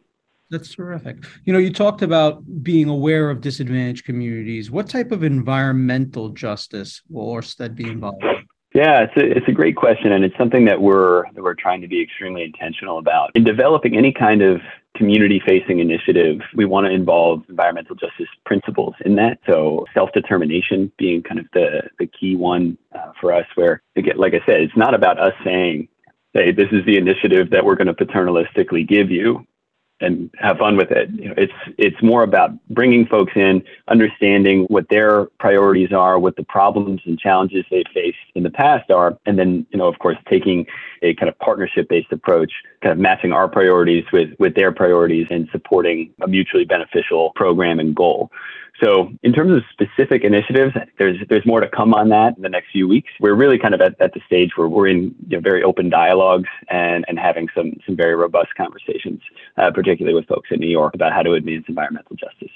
That's 0.51 0.75
terrific. 0.75 1.17
You 1.45 1.53
know, 1.53 1.59
you 1.59 1.73
talked 1.73 2.03
about 2.03 2.63
being 2.63 2.89
aware 2.89 3.31
of 3.31 3.41
disadvantaged 3.41 4.05
communities. 4.05 4.71
What 4.71 4.89
type 4.89 5.11
of 5.11 5.25
environmental 5.25 6.29
justice 6.29 7.03
will 7.09 7.27
Orsted 7.27 7.75
be 7.75 7.89
involved 7.89 8.23
in? 8.23 8.44
Yeah, 8.75 9.05
it's 9.05 9.17
a, 9.17 9.37
it's 9.37 9.47
a 9.47 9.53
great 9.53 9.77
question, 9.77 10.11
and 10.11 10.25
it's 10.25 10.37
something 10.37 10.65
that 10.65 10.81
we're 10.81 11.31
that 11.33 11.43
we're 11.43 11.55
trying 11.55 11.81
to 11.83 11.87
be 11.87 12.03
extremely 12.03 12.43
intentional 12.43 12.99
about 12.99 13.31
in 13.37 13.45
developing 13.45 13.97
any 13.97 14.13
kind 14.13 14.43
of 14.43 14.61
community-facing 14.97 15.79
initiative. 15.79 16.41
We 16.57 16.65
want 16.65 16.87
to 16.87 16.93
involve 16.93 17.45
environmental 17.49 17.95
justice 17.95 18.27
principles 18.45 18.95
in 19.05 19.15
that. 19.15 19.39
So 19.47 19.87
self-determination 19.95 20.91
being 20.99 21.23
kind 21.23 21.39
of 21.39 21.47
the 21.53 21.83
the 22.01 22.09
key 22.09 22.35
one 22.35 22.77
uh, 22.93 23.13
for 23.21 23.33
us. 23.33 23.47
Where 23.55 23.81
again, 23.95 24.17
like 24.17 24.35
I 24.35 24.45
said, 24.45 24.61
it's 24.61 24.77
not 24.77 24.93
about 24.93 25.21
us 25.21 25.35
saying, 25.45 25.87
"Hey, 26.33 26.51
this 26.51 26.69
is 26.73 26.85
the 26.85 26.97
initiative 26.97 27.51
that 27.51 27.65
we're 27.65 27.77
going 27.77 27.87
to 27.87 27.95
paternalistically 27.95 28.89
give 28.89 29.09
you." 29.09 29.47
And 30.05 30.31
have 30.39 30.59
fun 30.59 30.77
with 30.77 30.91
it. 30.91 31.11
You 31.11 31.29
know, 31.29 31.35
it's 31.37 31.53
it's 31.79 32.03
more 32.03 32.23
about 32.23 32.51
bringing 32.71 33.07
folks 33.07 33.33
in, 33.35 33.63
understanding 33.89 34.65
what 34.69 34.89
their 34.89 35.27
priorities 35.39 35.93
are, 35.93 36.19
what 36.19 36.37
the 36.37 36.45
problems 36.45 37.01
and 37.05 37.19
challenges 37.19 37.65
they 37.71 37.85
faced 37.93 38.19
in 38.35 38.43
the 38.43 38.51
past 38.51 38.91
are, 38.91 39.19
and 39.27 39.39
then 39.39 39.67
you 39.71 39.79
know, 39.79 39.87
of 39.89 39.99
course, 39.99 40.17
taking 40.29 40.67
a 41.03 41.15
kind 41.15 41.29
of 41.29 41.39
partnership 41.39 41.89
based 41.89 42.13
approach, 42.13 42.53
kind 42.83 42.93
of 42.93 42.99
matching 42.99 43.33
our 43.33 43.49
priorities 43.49 44.05
with 44.13 44.31
with 44.39 44.55
their 44.55 44.73
priorities 44.73 45.27
and 45.31 45.49
supporting 45.51 46.13
a 46.23 46.29
mutually 46.29 46.65
beneficial 46.65 47.33
program 47.35 47.79
and 47.79 47.95
goal. 47.95 48.31
So 48.83 49.13
in 49.23 49.33
terms 49.33 49.53
of 49.53 49.63
specific 49.73 50.25
initiatives, 50.25 50.75
there's 50.99 51.17
there's 51.29 51.47
more 51.47 51.61
to 51.61 51.69
come 51.69 51.95
on 51.95 52.09
that 52.09 52.37
in 52.37 52.43
the 52.43 52.49
next 52.49 52.73
few 52.73 52.89
weeks. 52.89 53.11
We're 53.21 53.35
really 53.35 53.59
kind 53.59 53.73
of 53.73 53.81
at, 53.81 54.01
at 54.01 54.13
the 54.15 54.21
stage 54.27 54.51
where 54.57 54.69
we're 54.69 54.89
in 54.89 55.15
you 55.29 55.37
know, 55.37 55.41
very 55.41 55.63
open 55.63 55.91
dialogues 55.91 56.49
and, 56.71 57.05
and 57.07 57.19
having 57.19 57.49
some 57.55 57.75
some 57.87 57.97
very 57.97 58.17
robust 58.17 58.55
conversations, 58.57 59.21
uh, 59.59 59.71
particularly 59.71 60.15
with 60.15 60.27
folks 60.27 60.49
in 60.51 60.59
New 60.59 60.69
York 60.69 60.95
about 60.95 61.13
how 61.13 61.23
to 61.23 61.35
advance 61.35 61.65
environmental 61.69 62.17
justice. 62.17 62.51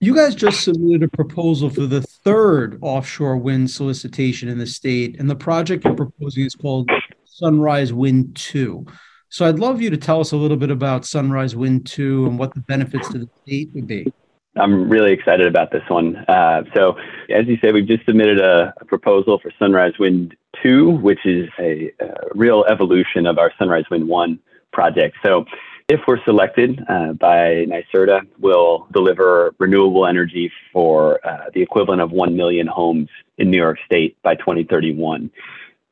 You 0.00 0.14
guys 0.14 0.34
just 0.34 0.62
submitted 0.62 1.02
a 1.02 1.08
proposal 1.08 1.70
for 1.70 1.86
the 1.86 2.02
third 2.02 2.78
offshore 2.80 3.36
wind 3.36 3.70
solicitation 3.70 4.48
in 4.48 4.58
the 4.58 4.66
state, 4.66 5.18
and 5.18 5.28
the 5.28 5.36
project 5.36 5.84
you're 5.84 5.94
proposing 5.94 6.44
is 6.44 6.54
called 6.54 6.88
Sunrise 7.24 7.92
Wind 7.92 8.36
2. 8.36 8.86
So 9.28 9.46
I'd 9.46 9.58
love 9.58 9.80
you 9.80 9.90
to 9.90 9.96
tell 9.96 10.20
us 10.20 10.30
a 10.30 10.36
little 10.36 10.56
bit 10.56 10.70
about 10.70 11.04
Sunrise 11.04 11.56
Wind 11.56 11.86
2 11.86 12.26
and 12.26 12.38
what 12.38 12.54
the 12.54 12.60
benefits 12.60 13.08
to 13.08 13.18
the 13.18 13.28
state 13.42 13.70
would 13.74 13.86
be. 13.86 14.12
I'm 14.56 14.88
really 14.88 15.12
excited 15.12 15.46
about 15.46 15.72
this 15.72 15.82
one. 15.88 16.16
Uh, 16.28 16.62
so, 16.76 16.96
as 17.28 17.46
you 17.46 17.58
said, 17.60 17.74
we've 17.74 17.86
just 17.86 18.04
submitted 18.04 18.38
a, 18.38 18.72
a, 18.80 18.84
proposal 18.84 19.38
for 19.40 19.50
Sunrise 19.58 19.94
Wind 19.98 20.36
2, 20.62 20.90
which 20.90 21.24
is 21.24 21.48
a, 21.58 21.90
a, 22.00 22.14
real 22.34 22.64
evolution 22.68 23.26
of 23.26 23.38
our 23.38 23.52
Sunrise 23.58 23.84
Wind 23.90 24.06
1 24.06 24.38
project. 24.72 25.16
So, 25.24 25.44
if 25.88 26.00
we're 26.06 26.22
selected 26.24 26.82
uh, 26.88 27.12
by 27.12 27.66
NYSERDA, 27.66 28.26
we'll 28.38 28.86
deliver 28.92 29.54
renewable 29.58 30.06
energy 30.06 30.50
for 30.72 31.20
uh, 31.26 31.50
the 31.52 31.60
equivalent 31.60 32.00
of 32.00 32.10
1 32.10 32.36
million 32.36 32.66
homes 32.66 33.08
in 33.36 33.50
New 33.50 33.58
York 33.58 33.78
State 33.84 34.16
by 34.22 34.34
2031 34.36 35.30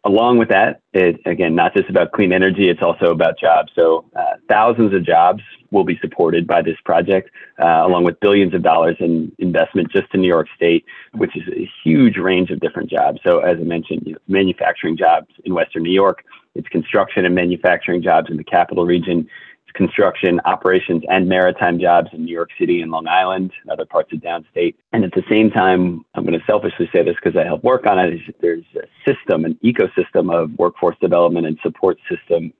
along 0.04 0.38
with 0.38 0.48
that, 0.48 0.80
it 0.92 1.20
again 1.26 1.54
not 1.54 1.74
just 1.74 1.88
about 1.88 2.12
clean 2.12 2.32
energy; 2.32 2.68
it's 2.68 2.82
also 2.82 3.06
about 3.10 3.38
jobs. 3.38 3.72
So 3.74 4.04
uh, 4.16 4.36
thousands 4.48 4.94
of 4.94 5.04
jobs 5.04 5.42
will 5.70 5.84
be 5.84 5.98
supported 6.00 6.46
by 6.46 6.62
this 6.62 6.76
project, 6.84 7.30
uh, 7.58 7.82
along 7.86 8.04
with 8.04 8.20
billions 8.20 8.52
of 8.54 8.62
dollars 8.62 8.96
in 9.00 9.32
investment 9.38 9.90
just 9.90 10.12
in 10.12 10.20
New 10.20 10.28
York 10.28 10.48
State, 10.54 10.84
which 11.12 11.36
is 11.36 11.42
a 11.48 11.70
huge 11.82 12.16
range 12.16 12.50
of 12.50 12.60
different 12.60 12.90
jobs. 12.90 13.20
So 13.24 13.40
as 13.40 13.58
I 13.58 13.62
mentioned, 13.62 14.02
you 14.04 14.12
know, 14.12 14.18
manufacturing 14.28 14.96
jobs 14.96 15.28
in 15.44 15.54
Western 15.54 15.82
New 15.82 15.92
York, 15.92 16.24
it's 16.54 16.68
construction 16.68 17.24
and 17.24 17.34
manufacturing 17.34 18.02
jobs 18.02 18.30
in 18.30 18.36
the 18.36 18.44
capital 18.44 18.84
region 18.84 19.28
construction, 19.74 20.40
operations, 20.44 21.02
and 21.08 21.28
maritime 21.28 21.78
jobs 21.78 22.08
in 22.12 22.24
New 22.24 22.32
York 22.32 22.50
City 22.58 22.80
and 22.82 22.90
Long 22.90 23.06
Island 23.06 23.52
and 23.62 23.70
other 23.70 23.84
parts 23.84 24.12
of 24.12 24.20
downstate. 24.20 24.74
And 24.92 25.04
at 25.04 25.12
the 25.12 25.22
same 25.30 25.50
time, 25.50 26.04
I'm 26.14 26.24
going 26.24 26.38
to 26.38 26.44
selfishly 26.46 26.88
say 26.92 27.02
this 27.02 27.16
because 27.22 27.38
I 27.38 27.44
help 27.44 27.62
work 27.64 27.86
on 27.86 27.98
it, 27.98 28.14
is 28.14 28.20
there's 28.40 28.64
a 28.76 28.86
system, 29.10 29.44
an 29.44 29.58
ecosystem 29.64 30.32
of 30.32 30.50
workforce 30.58 30.96
development 31.00 31.46
and 31.46 31.58
support 31.62 31.98
systems 32.08 32.52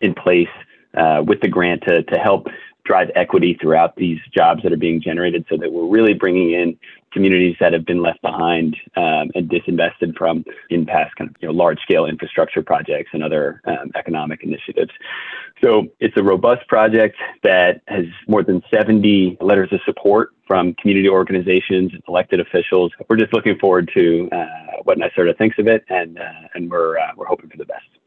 in 0.00 0.14
place 0.14 0.48
uh, 0.96 1.22
with 1.26 1.40
the 1.40 1.48
grant 1.48 1.82
to, 1.86 2.02
to 2.02 2.18
help 2.18 2.46
drive 2.84 3.10
equity 3.14 3.56
throughout 3.60 3.96
these 3.96 4.18
jobs 4.34 4.62
that 4.62 4.72
are 4.72 4.78
being 4.78 5.00
generated 5.00 5.44
so 5.48 5.56
that 5.56 5.72
we're 5.72 5.86
really 5.86 6.14
bringing 6.14 6.52
in 6.52 6.78
communities 7.12 7.56
that 7.60 7.72
have 7.72 7.84
been 7.84 8.02
left 8.02 8.20
behind 8.22 8.76
um, 8.96 9.30
and 9.34 9.50
disinvested 9.50 10.16
from 10.16 10.44
in 10.70 10.86
past 10.86 11.14
kind 11.16 11.30
of 11.30 11.36
you 11.40 11.48
know, 11.48 11.54
large 11.54 11.78
scale 11.80 12.06
infrastructure 12.06 12.62
projects 12.62 13.10
and 13.12 13.22
other 13.22 13.60
um, 13.66 13.90
economic 13.94 14.42
initiatives. 14.42 14.90
So 15.62 15.88
it's 16.00 16.16
a 16.16 16.22
robust 16.22 16.66
project 16.68 17.16
that 17.42 17.82
has 17.88 18.04
more 18.26 18.42
than 18.42 18.62
70 18.70 19.38
letters 19.40 19.72
of 19.72 19.80
support 19.84 20.30
from 20.46 20.74
community 20.74 21.08
organizations, 21.08 21.92
elected 22.08 22.40
officials. 22.40 22.92
We're 23.08 23.16
just 23.16 23.32
looking 23.32 23.58
forward 23.58 23.90
to 23.94 24.28
uh, 24.32 24.46
what 24.84 24.98
NYSERDA 24.98 25.36
thinks 25.36 25.58
of 25.58 25.66
it, 25.66 25.84
and 25.88 26.18
uh, 26.18 26.48
and 26.54 26.70
we're 26.70 26.98
uh, 26.98 27.12
we're 27.16 27.26
hoping 27.26 27.50
for 27.50 27.58
the 27.58 27.66
best. 27.66 27.97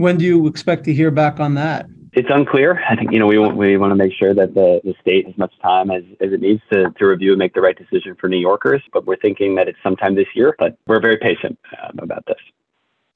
When 0.00 0.16
do 0.16 0.24
you 0.24 0.46
expect 0.46 0.84
to 0.84 0.94
hear 0.94 1.10
back 1.10 1.40
on 1.40 1.52
that? 1.56 1.86
It's 2.14 2.30
unclear. 2.30 2.82
I 2.88 2.96
think 2.96 3.12
you 3.12 3.18
know 3.18 3.26
we 3.26 3.38
want, 3.38 3.54
we 3.58 3.76
want 3.76 3.90
to 3.90 3.94
make 3.94 4.14
sure 4.14 4.32
that 4.32 4.54
the, 4.54 4.80
the 4.82 4.94
state 4.98 5.26
has 5.26 5.36
much 5.36 5.52
time 5.60 5.90
as, 5.90 6.02
as 6.22 6.32
it 6.32 6.40
needs 6.40 6.62
to, 6.72 6.90
to 6.98 7.04
review 7.06 7.32
and 7.32 7.38
make 7.38 7.52
the 7.52 7.60
right 7.60 7.76
decision 7.76 8.16
for 8.18 8.26
New 8.26 8.38
Yorkers. 8.38 8.82
But 8.94 9.06
we're 9.06 9.18
thinking 9.18 9.56
that 9.56 9.68
it's 9.68 9.78
sometime 9.82 10.14
this 10.14 10.26
year. 10.34 10.56
But 10.58 10.78
we're 10.86 11.02
very 11.02 11.18
patient 11.18 11.58
um, 11.82 11.98
about 11.98 12.24
this. 12.26 12.38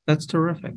That's 0.04 0.26
terrific. 0.26 0.74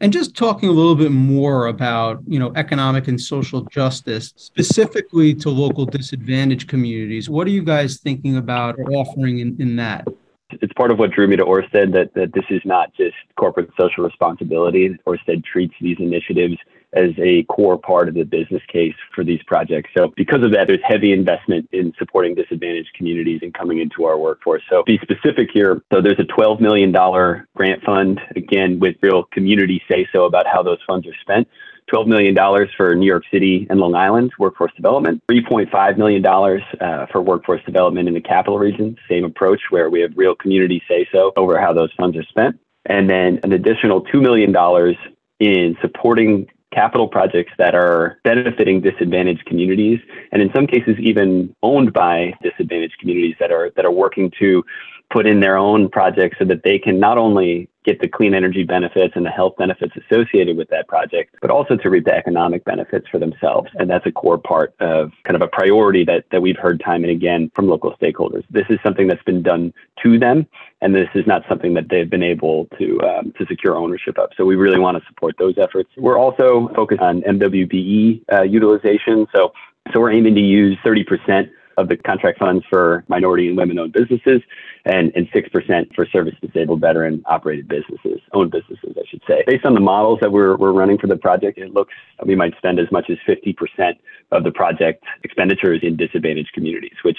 And 0.00 0.12
just 0.12 0.36
talking 0.36 0.68
a 0.68 0.72
little 0.72 0.96
bit 0.96 1.12
more 1.12 1.68
about 1.68 2.20
you 2.26 2.40
know 2.40 2.52
economic 2.56 3.06
and 3.06 3.20
social 3.20 3.60
justice, 3.66 4.34
specifically 4.34 5.34
to 5.36 5.50
local 5.50 5.86
disadvantaged 5.86 6.68
communities. 6.68 7.30
What 7.30 7.46
are 7.46 7.50
you 7.50 7.62
guys 7.62 7.98
thinking 7.98 8.38
about 8.38 8.76
or 8.76 8.90
offering 8.92 9.38
in, 9.38 9.56
in 9.60 9.76
that? 9.76 10.08
It's 10.50 10.72
part 10.72 10.90
of 10.90 10.98
what 10.98 11.10
drew 11.10 11.26
me 11.26 11.36
to 11.36 11.44
Orsted 11.44 11.92
that, 11.92 12.14
that 12.14 12.32
this 12.32 12.44
is 12.50 12.62
not 12.64 12.94
just 12.94 13.16
corporate 13.36 13.70
social 13.78 14.04
responsibility. 14.04 14.96
Orsted 15.06 15.44
treats 15.44 15.74
these 15.80 15.96
initiatives 15.98 16.56
as 16.94 17.10
a 17.18 17.42
core 17.44 17.78
part 17.78 18.08
of 18.08 18.14
the 18.14 18.24
business 18.24 18.62
case 18.72 18.94
for 19.14 19.22
these 19.22 19.42
projects. 19.46 19.90
So 19.96 20.12
because 20.16 20.42
of 20.42 20.52
that, 20.52 20.68
there's 20.68 20.80
heavy 20.82 21.12
investment 21.12 21.68
in 21.72 21.92
supporting 21.98 22.34
disadvantaged 22.34 22.94
communities 22.94 23.40
and 23.42 23.52
coming 23.52 23.80
into 23.80 24.04
our 24.04 24.16
workforce. 24.16 24.62
So 24.70 24.82
be 24.84 24.98
specific 25.02 25.50
here. 25.52 25.82
So 25.92 26.00
there's 26.00 26.18
a 26.18 26.22
$12 26.22 26.60
million 26.60 26.92
grant 27.54 27.82
fund, 27.84 28.20
again, 28.34 28.78
with 28.80 28.96
real 29.02 29.24
community 29.24 29.82
say 29.90 30.08
so 30.14 30.24
about 30.24 30.46
how 30.46 30.62
those 30.62 30.78
funds 30.86 31.06
are 31.06 31.16
spent. 31.20 31.46
$12 31.92 32.06
million 32.06 32.36
for 32.76 32.94
New 32.94 33.06
York 33.06 33.24
City 33.32 33.66
and 33.70 33.80
Long 33.80 33.94
Island 33.94 34.32
workforce 34.38 34.72
development, 34.74 35.22
$3.5 35.30 35.98
million 35.98 36.24
uh, 36.26 37.06
for 37.10 37.22
workforce 37.22 37.62
development 37.64 38.08
in 38.08 38.14
the 38.14 38.20
capital 38.20 38.58
region, 38.58 38.96
same 39.08 39.24
approach 39.24 39.60
where 39.70 39.90
we 39.90 40.00
have 40.00 40.12
real 40.16 40.34
community 40.34 40.82
say 40.88 41.08
so 41.12 41.32
over 41.36 41.60
how 41.60 41.72
those 41.72 41.92
funds 41.96 42.16
are 42.16 42.24
spent. 42.24 42.58
And 42.86 43.08
then 43.08 43.40
an 43.42 43.52
additional 43.52 44.04
$2 44.04 44.22
million 44.22 44.54
in 45.40 45.76
supporting 45.80 46.46
capital 46.72 47.08
projects 47.08 47.52
that 47.58 47.74
are 47.74 48.18
benefiting 48.24 48.80
disadvantaged 48.80 49.44
communities 49.46 49.98
and 50.32 50.42
in 50.42 50.50
some 50.54 50.66
cases 50.66 50.96
even 51.00 51.54
owned 51.62 51.92
by 51.94 52.32
disadvantaged 52.42 52.98
communities 53.00 53.34
that 53.40 53.50
are 53.50 53.70
that 53.74 53.86
are 53.86 53.90
working 53.90 54.30
to 54.38 54.62
put 55.10 55.26
in 55.26 55.40
their 55.40 55.56
own 55.56 55.88
projects 55.88 56.38
so 56.38 56.44
that 56.44 56.62
they 56.64 56.78
can 56.78 57.00
not 57.00 57.16
only 57.18 57.68
get 57.84 58.00
the 58.00 58.08
clean 58.08 58.34
energy 58.34 58.64
benefits 58.64 59.14
and 59.16 59.24
the 59.24 59.30
health 59.30 59.56
benefits 59.56 59.94
associated 59.96 60.58
with 60.58 60.68
that 60.68 60.86
project, 60.88 61.34
but 61.40 61.50
also 61.50 61.74
to 61.74 61.88
reap 61.88 62.04
the 62.04 62.14
economic 62.14 62.62
benefits 62.64 63.08
for 63.08 63.18
themselves. 63.18 63.70
And 63.76 63.88
that's 63.88 64.04
a 64.04 64.12
core 64.12 64.36
part 64.36 64.74
of 64.80 65.10
kind 65.24 65.36
of 65.36 65.40
a 65.40 65.48
priority 65.48 66.04
that, 66.04 66.24
that 66.30 66.42
we've 66.42 66.58
heard 66.58 66.82
time 66.84 67.02
and 67.02 67.10
again 67.10 67.50
from 67.54 67.66
local 67.66 67.96
stakeholders. 67.96 68.44
This 68.50 68.66
is 68.68 68.78
something 68.82 69.06
that's 69.06 69.22
been 69.22 69.42
done 69.42 69.72
to 70.02 70.18
them, 70.18 70.46
and 70.82 70.94
this 70.94 71.08
is 71.14 71.26
not 71.26 71.42
something 71.48 71.72
that 71.74 71.88
they've 71.88 72.10
been 72.10 72.22
able 72.22 72.66
to, 72.78 73.00
um, 73.00 73.32
to 73.38 73.46
secure 73.46 73.74
ownership 73.74 74.18
of. 74.18 74.28
So 74.36 74.44
we 74.44 74.56
really 74.56 74.78
want 74.78 74.98
to 74.98 75.08
support 75.08 75.36
those 75.38 75.56
efforts. 75.56 75.88
We're 75.96 76.18
also 76.18 76.68
focused 76.76 77.00
on 77.00 77.22
MWBE 77.22 78.24
uh, 78.30 78.42
utilization. 78.42 79.26
So, 79.34 79.54
so 79.94 80.00
we're 80.00 80.12
aiming 80.12 80.34
to 80.34 80.42
use 80.42 80.76
30% 80.84 81.48
of 81.78 81.88
the 81.88 81.96
contract 81.96 82.40
funds 82.40 82.64
for 82.68 83.04
minority 83.08 83.48
and 83.48 83.56
women 83.56 83.78
owned 83.78 83.92
businesses 83.92 84.42
and, 84.84 85.12
and 85.14 85.30
6% 85.30 85.94
for 85.94 86.06
service 86.06 86.34
disabled 86.42 86.80
veteran 86.80 87.22
operated 87.26 87.68
businesses, 87.68 88.20
owned 88.32 88.50
businesses, 88.50 88.96
I 88.96 89.02
should 89.08 89.22
say. 89.28 89.44
Based 89.46 89.64
on 89.64 89.74
the 89.74 89.80
models 89.80 90.18
that 90.20 90.32
we're, 90.32 90.56
we're 90.56 90.72
running 90.72 90.98
for 90.98 91.06
the 91.06 91.16
project, 91.16 91.56
it 91.56 91.72
looks 91.72 91.94
we 92.26 92.34
might 92.34 92.56
spend 92.58 92.80
as 92.80 92.90
much 92.90 93.08
as 93.10 93.16
50% 93.28 93.94
of 94.32 94.42
the 94.42 94.50
project 94.50 95.04
expenditures 95.22 95.80
in 95.82 95.96
disadvantaged 95.96 96.52
communities, 96.52 96.96
which 97.04 97.18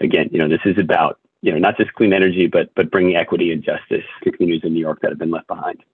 again, 0.00 0.28
you 0.32 0.38
know, 0.38 0.48
this 0.48 0.60
is 0.64 0.76
about, 0.76 1.20
you 1.40 1.52
know, 1.52 1.58
not 1.58 1.76
just 1.76 1.92
clean 1.94 2.12
energy, 2.12 2.48
but, 2.48 2.74
but 2.74 2.90
bringing 2.90 3.14
equity 3.14 3.52
and 3.52 3.62
justice 3.62 4.04
to 4.24 4.32
communities 4.32 4.66
in 4.66 4.74
New 4.74 4.80
York 4.80 5.00
that 5.02 5.10
have 5.10 5.18
been 5.18 5.30
left 5.30 5.46
behind. 5.46 5.84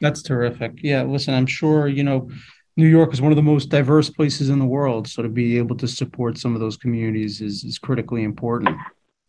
That's 0.00 0.22
terrific. 0.22 0.78
Yeah. 0.80 1.02
Listen, 1.02 1.34
I'm 1.34 1.46
sure, 1.46 1.88
you 1.88 2.04
know, 2.04 2.30
New 2.78 2.86
York 2.86 3.12
is 3.12 3.20
one 3.20 3.32
of 3.32 3.36
the 3.36 3.42
most 3.42 3.70
diverse 3.70 4.08
places 4.08 4.50
in 4.50 4.60
the 4.60 4.64
world. 4.64 5.08
So 5.08 5.20
to 5.20 5.28
be 5.28 5.58
able 5.58 5.76
to 5.78 5.88
support 5.88 6.38
some 6.38 6.54
of 6.54 6.60
those 6.60 6.76
communities 6.76 7.40
is, 7.40 7.64
is 7.64 7.76
critically 7.76 8.22
important. 8.22 8.78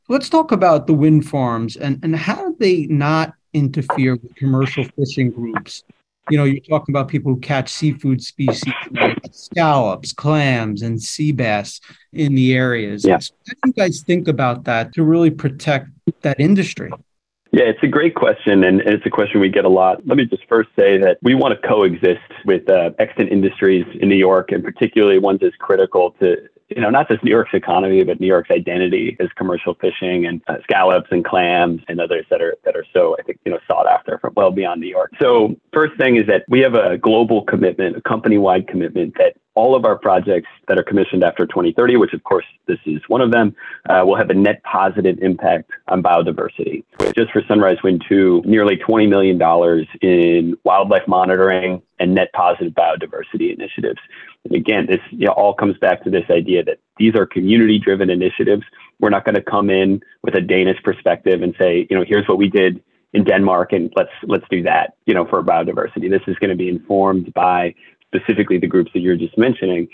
Let's 0.08 0.29
talk 0.29 0.51
about 0.51 0.86
the 0.86 0.94
wind 0.94 1.27
farms 1.27 1.75
and, 1.75 2.00
and 2.03 2.15
how 2.15 2.36
do 2.36 2.56
they 2.60 2.86
not 2.86 3.34
interfere 3.53 4.18
with 4.18 4.36
commercial 4.36 4.84
fishing 4.96 5.32
groups? 5.32 5.84
You 6.29 6.38
know, 6.38 6.44
you're 6.44 6.62
talking 6.62 6.94
about 6.94 7.08
people 7.08 7.34
who 7.34 7.39
catch 7.39 7.70
seafood 7.70 8.22
species 8.22 8.72
like 8.91 9.18
scallops, 9.32 10.13
clams, 10.13 10.84
and 10.84 11.01
sea 11.01 11.32
bass 11.32 11.82
in 12.13 12.36
the 12.36 12.53
areas. 12.53 13.03
Yeah. 13.03 13.18
So 13.18 13.34
how 13.48 13.53
do 13.63 13.70
you 13.70 13.74
guys 13.74 14.03
think 14.03 14.27
about 14.27 14.65
that 14.65 14.94
to 14.94 15.03
really 15.03 15.32
protect 15.32 15.88
that 16.22 16.39
industry? 16.39 16.91
Yeah, 17.51 17.63
it's 17.63 17.82
a 17.82 17.88
great 17.88 18.13
question, 18.13 18.63
and 18.63 18.79
it's 18.82 19.06
a 19.06 19.10
question 19.10 19.41
we 19.41 19.50
get 19.50 19.65
a 19.65 19.70
lot. 19.70 20.06
Let 20.06 20.18
me 20.18 20.25
just 20.25 20.48
first 20.48 20.70
say 20.77 21.00
that 21.00 21.18
we 21.24 21.34
want 21.34 21.60
to 21.60 21.68
coexist 21.68 22.32
with 22.46 22.70
uh, 22.70 22.91
extant 23.00 23.32
industries 23.32 23.86
in 24.00 24.08
New 24.08 24.15
York, 24.15 24.51
and 24.51 24.63
particularly 24.63 25.18
ones 25.18 25.39
as 25.41 25.51
critical 25.60 26.12
to 26.20 26.38
you 26.70 26.82
know, 26.82 26.89
not 26.89 27.08
just 27.08 27.24
New 27.24 27.32
York's 27.32 27.53
economy, 27.53 28.03
but 28.03 28.20
New 28.20 28.27
York's 28.27 28.51
identity 28.51 29.18
is 29.20 29.29
commercial 29.36 29.74
fishing 29.75 30.25
and 30.25 30.41
uh, 30.48 30.58
scallops 30.63 31.08
and 31.12 31.25
clams 31.25 31.82
and 31.88 32.00
others 32.00 32.25
that 32.29 32.41
are 32.41 32.56
that 32.63 32.75
are 32.75 32.86
so 32.94 33.15
I 33.20 33.24
think 33.24 33.39
you 33.46 33.51
know 33.51 33.60
sought 33.68 33.88
after 33.88 34.20
from 34.20 34.34
well 34.36 34.51
beyond 34.51 34.82
New 34.82 34.88
York. 34.88 35.12
So 35.20 35.56
first 35.74 35.98
thing 35.98 36.15
is 36.15 36.27
that 36.27 36.44
we 36.48 36.60
have 36.60 36.75
a 36.75 36.98
global 36.98 37.44
commitment, 37.44 37.98
a 37.98 38.01
company-wide 38.01 38.68
commitment 38.68 39.15
that 39.18 39.36
all 39.60 39.75
of 39.75 39.84
our 39.84 39.98
projects 39.98 40.48
that 40.70 40.80
are 40.80 40.84
commissioned 40.84 41.22
after 41.22 41.46
2030, 41.46 41.98
which 41.98 42.13
of 42.13 42.24
course 42.24 42.46
this 42.66 42.80
is 42.86 43.01
one 43.10 43.20
of 43.20 43.30
them, 43.34 43.54
uh, 43.89 44.01
will 44.06 44.16
have 44.16 44.30
a 44.30 44.34
net 44.34 44.63
positive 44.63 45.18
impact 45.22 45.70
on 45.89 46.01
biodiversity. 46.01 46.86
Just 47.13 47.32
for 47.34 47.42
Sunrise 47.46 47.78
Wind 47.84 48.01
2, 48.08 48.44
nearly 48.46 48.78
$20 48.78 49.10
million 49.10 49.38
in 50.01 50.58
wildlife 50.63 51.06
monitoring 51.10 51.82
and 52.00 52.16
net 52.16 52.32
positive 52.32 52.72
biodiversity 52.74 53.54
initiatives. 53.54 54.00
And 54.46 54.56
again, 54.56 54.86
this 54.88 55.01
you 55.12 55.25
know, 55.25 55.34
all 55.34 55.54
comes 55.54 55.78
back 55.80 56.06
to 56.06 56.10
this 56.10 56.24
idea 56.30 56.63
that 56.63 56.80
these 56.98 57.13
are 57.16 57.25
community 57.25 57.80
driven 57.80 58.10
initiatives. 58.10 58.63
We're 59.01 59.10
not 59.10 59.25
going 59.25 59.36
to 59.36 59.44
come 59.44 59.70
in 59.70 60.01
with 60.24 60.36
a 60.36 60.42
Danish 60.42 60.82
perspective 60.84 61.42
and 61.42 61.54
say, 61.60 61.86
you 61.89 61.98
know, 61.98 62.06
here's 62.08 62.30
what 62.30 62.38
we 62.38 62.48
did 62.48 62.82
in 63.12 63.25
Denmark 63.25 63.74
and 63.74 63.92
let's 63.98 64.16
let's 64.24 64.46
do 64.50 64.63
that, 64.63 64.94
you 65.06 65.13
know, 65.13 65.25
for 65.25 65.44
biodiversity. 65.44 66.10
This 66.10 66.22
is 66.28 66.38
going 66.38 66.51
to 66.51 66.56
be 66.56 66.70
informed 66.70 67.34
by 67.34 67.74
specifically 68.13 68.58
the 68.58 68.68
groups 68.68 68.92
that 68.94 69.00
you're 69.00 69.16
just 69.16 69.38
mentioning 69.38 69.88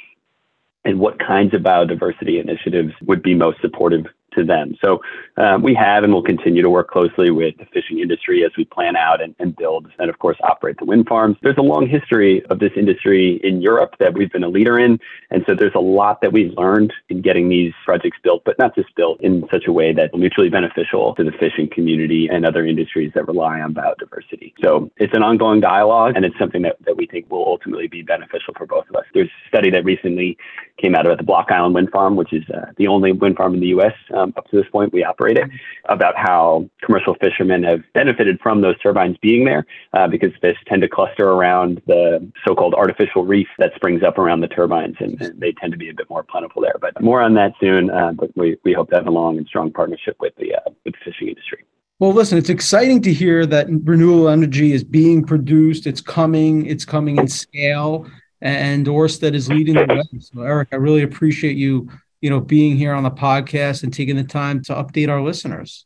and 0.86 1.00
what 1.00 1.20
kinds 1.20 1.54
of 1.54 1.62
biodiversity 1.62 2.40
initiatives 2.42 2.94
would 3.04 3.22
be 3.22 3.34
most 3.34 3.60
supportive 3.62 4.06
to 4.36 4.44
them. 4.44 4.75
So 4.84 5.00
um, 5.38 5.62
we 5.62 5.74
have 5.75 6.04
and 6.04 6.13
will 6.13 6.24
continue 6.24 6.62
to 6.62 6.70
work 6.70 6.89
closely 6.89 7.32
with 7.32 7.58
the 7.58 7.65
fishing 7.65 8.00
industry 8.00 8.44
as 8.44 8.51
we 8.58 8.65
plan 8.65 8.96
out 8.96 9.22
and, 9.22 9.36
and, 9.39 9.56
build 9.56 9.88
and, 10.00 10.10
of 10.10 10.20
course, 10.20 10.38
operate 10.44 10.77
the 10.80 10.86
wind 10.86 11.08
farms. 11.08 11.38
There's 11.42 11.58
a 11.58 11.62
long 11.62 11.88
history 11.88 12.46
of 12.50 12.60
this 12.60 12.72
industry 12.75 13.39
in 13.44 13.62
Europe 13.62 13.96
that 14.00 14.13
we've 14.13 14.32
been 14.32 14.44
a 14.44 14.50
leader 14.50 14.77
in. 14.77 15.00
And 15.32 15.44
so 15.48 15.56
there's 15.56 15.75
a 15.75 15.80
lot 15.80 16.22
that 16.22 16.34
we've 16.34 16.54
learned 16.58 16.94
in 17.10 17.22
getting 17.22 17.50
these 17.50 17.74
projects 17.84 18.18
built, 18.24 18.44
but 18.46 18.58
not 18.60 18.75
just 18.75 18.94
built 18.96 19.22
in 19.22 19.46
such 19.51 19.65
a 19.68 19.72
way 19.72 19.94
that's 19.94 20.13
mutually 20.15 20.50
beneficial 20.50 21.15
to 21.15 21.24
the 21.24 21.32
fishing 21.32 21.70
community 21.72 22.27
and 22.32 22.46
other 22.46 22.65
industries 22.65 23.12
that 23.15 23.27
rely 23.27 23.62
on 23.62 23.74
biodiversity. 23.74 24.54
So 24.63 24.89
it's 24.98 25.13
an 25.15 25.24
ongoing 25.24 25.62
dialogue 25.62 26.13
and 26.15 26.25
it's 26.25 26.38
something 26.38 26.62
that, 26.63 26.77
that 26.86 26.98
we 26.98 27.08
think 27.08 27.30
will 27.32 27.46
ultimately 27.46 27.88
be 27.88 28.01
beneficial 28.01 28.54
for 28.58 28.65
both 28.65 28.89
of 28.89 28.96
us. 28.96 29.06
There's 29.13 29.30
a 29.30 29.48
study 29.48 29.72
that 29.72 29.84
recently 29.84 30.38
came 30.82 30.96
out 30.96 31.06
about 31.06 31.18
the 31.18 31.24
Block 31.24 31.51
Island 31.51 31.75
Wind 31.75 31.89
Farm, 31.92 32.15
which 32.15 32.34
is 32.34 32.44
uh, 32.50 32.72
the 32.77 32.88
only 32.88 33.12
wind 33.12 33.38
farm 33.38 33.54
in 33.54 33.60
the 33.60 33.68
U.S. 33.68 33.94
Um, 34.13 34.25
um, 34.25 34.34
up 34.38 34.50
to 34.50 34.55
this 34.55 34.70
point 34.72 34.94
we 34.94 35.03
operate 35.03 35.38
it, 35.38 35.50
about 35.86 36.15
how 36.17 36.70
commercial 36.84 37.15
fishermen 37.15 37.63
have 37.63 37.82
benefited 37.94 38.39
from 38.41 38.62
those 38.62 38.77
turbines 38.79 39.17
being 39.22 39.46
there 39.46 39.65
uh, 39.94 40.08
because 40.08 40.32
fish 40.41 40.58
tend 40.67 40.82
to 40.82 40.89
cluster 40.89 41.29
around 41.29 41.82
the 41.88 42.32
so-called 42.46 42.74
artificial 42.74 43.24
reef 43.24 43.48
that 43.58 43.72
springs 43.75 44.03
up 44.03 44.17
around 44.17 44.41
the 44.41 44.48
turbines, 44.48 44.96
and, 45.00 45.22
and 45.22 45.39
they 45.39 45.51
tend 45.53 45.72
to 45.72 45.77
be 45.77 45.89
a 45.89 45.94
bit 45.94 46.10
more 46.10 46.24
plentiful 46.24 46.62
there. 46.62 46.75
But 46.79 47.01
more 47.01 47.22
on 47.22 47.34
that 47.36 47.53
soon. 47.60 47.89
Uh, 47.89 48.12
but 48.12 48.36
we, 48.36 48.58
we 48.63 48.74
hope 48.74 48.89
to 48.89 48.96
have 48.96 49.08
a 49.08 49.12
long 49.12 49.38
and 49.38 49.48
strong 49.48 49.72
partnership 49.72 50.17
with 50.20 50.34
the 50.38 50.55
uh, 50.55 50.60
with 50.84 50.94
the 50.94 51.12
fishing 51.12 51.29
industry. 51.29 51.63
Well, 52.00 52.12
listen, 52.12 52.38
it's 52.38 52.50
exciting 52.50 53.01
to 53.03 53.13
hear 53.13 53.46
that 53.46 53.67
renewable 53.70 54.27
energy 54.27 54.74
is 54.74 54.84
being 54.84 55.24
produced. 55.24 55.88
It's 55.88 56.01
coming. 56.01 56.65
It's 56.65 56.84
coming 56.84 57.17
in 57.17 57.27
scale, 57.27 58.05
and 58.41 58.85
Ørsted 58.85 59.33
is 59.33 59.50
leading 59.50 59.75
the 59.75 59.85
way. 59.85 60.20
So, 60.20 60.42
Erik, 60.42 60.70
I 60.74 60.75
really 60.75 61.03
appreciate 61.03 61.55
you 61.55 61.90
you 62.22 62.30
know, 62.30 62.40
being 62.40 62.78
here 62.78 62.94
on 62.94 63.04
the 63.04 63.12
podcast 63.12 63.84
and 63.84 63.94
taking 63.94 64.16
the 64.16 64.24
time 64.24 64.62
to 64.64 64.74
update 64.74 65.10
our 65.10 65.22
listeners. 65.22 65.86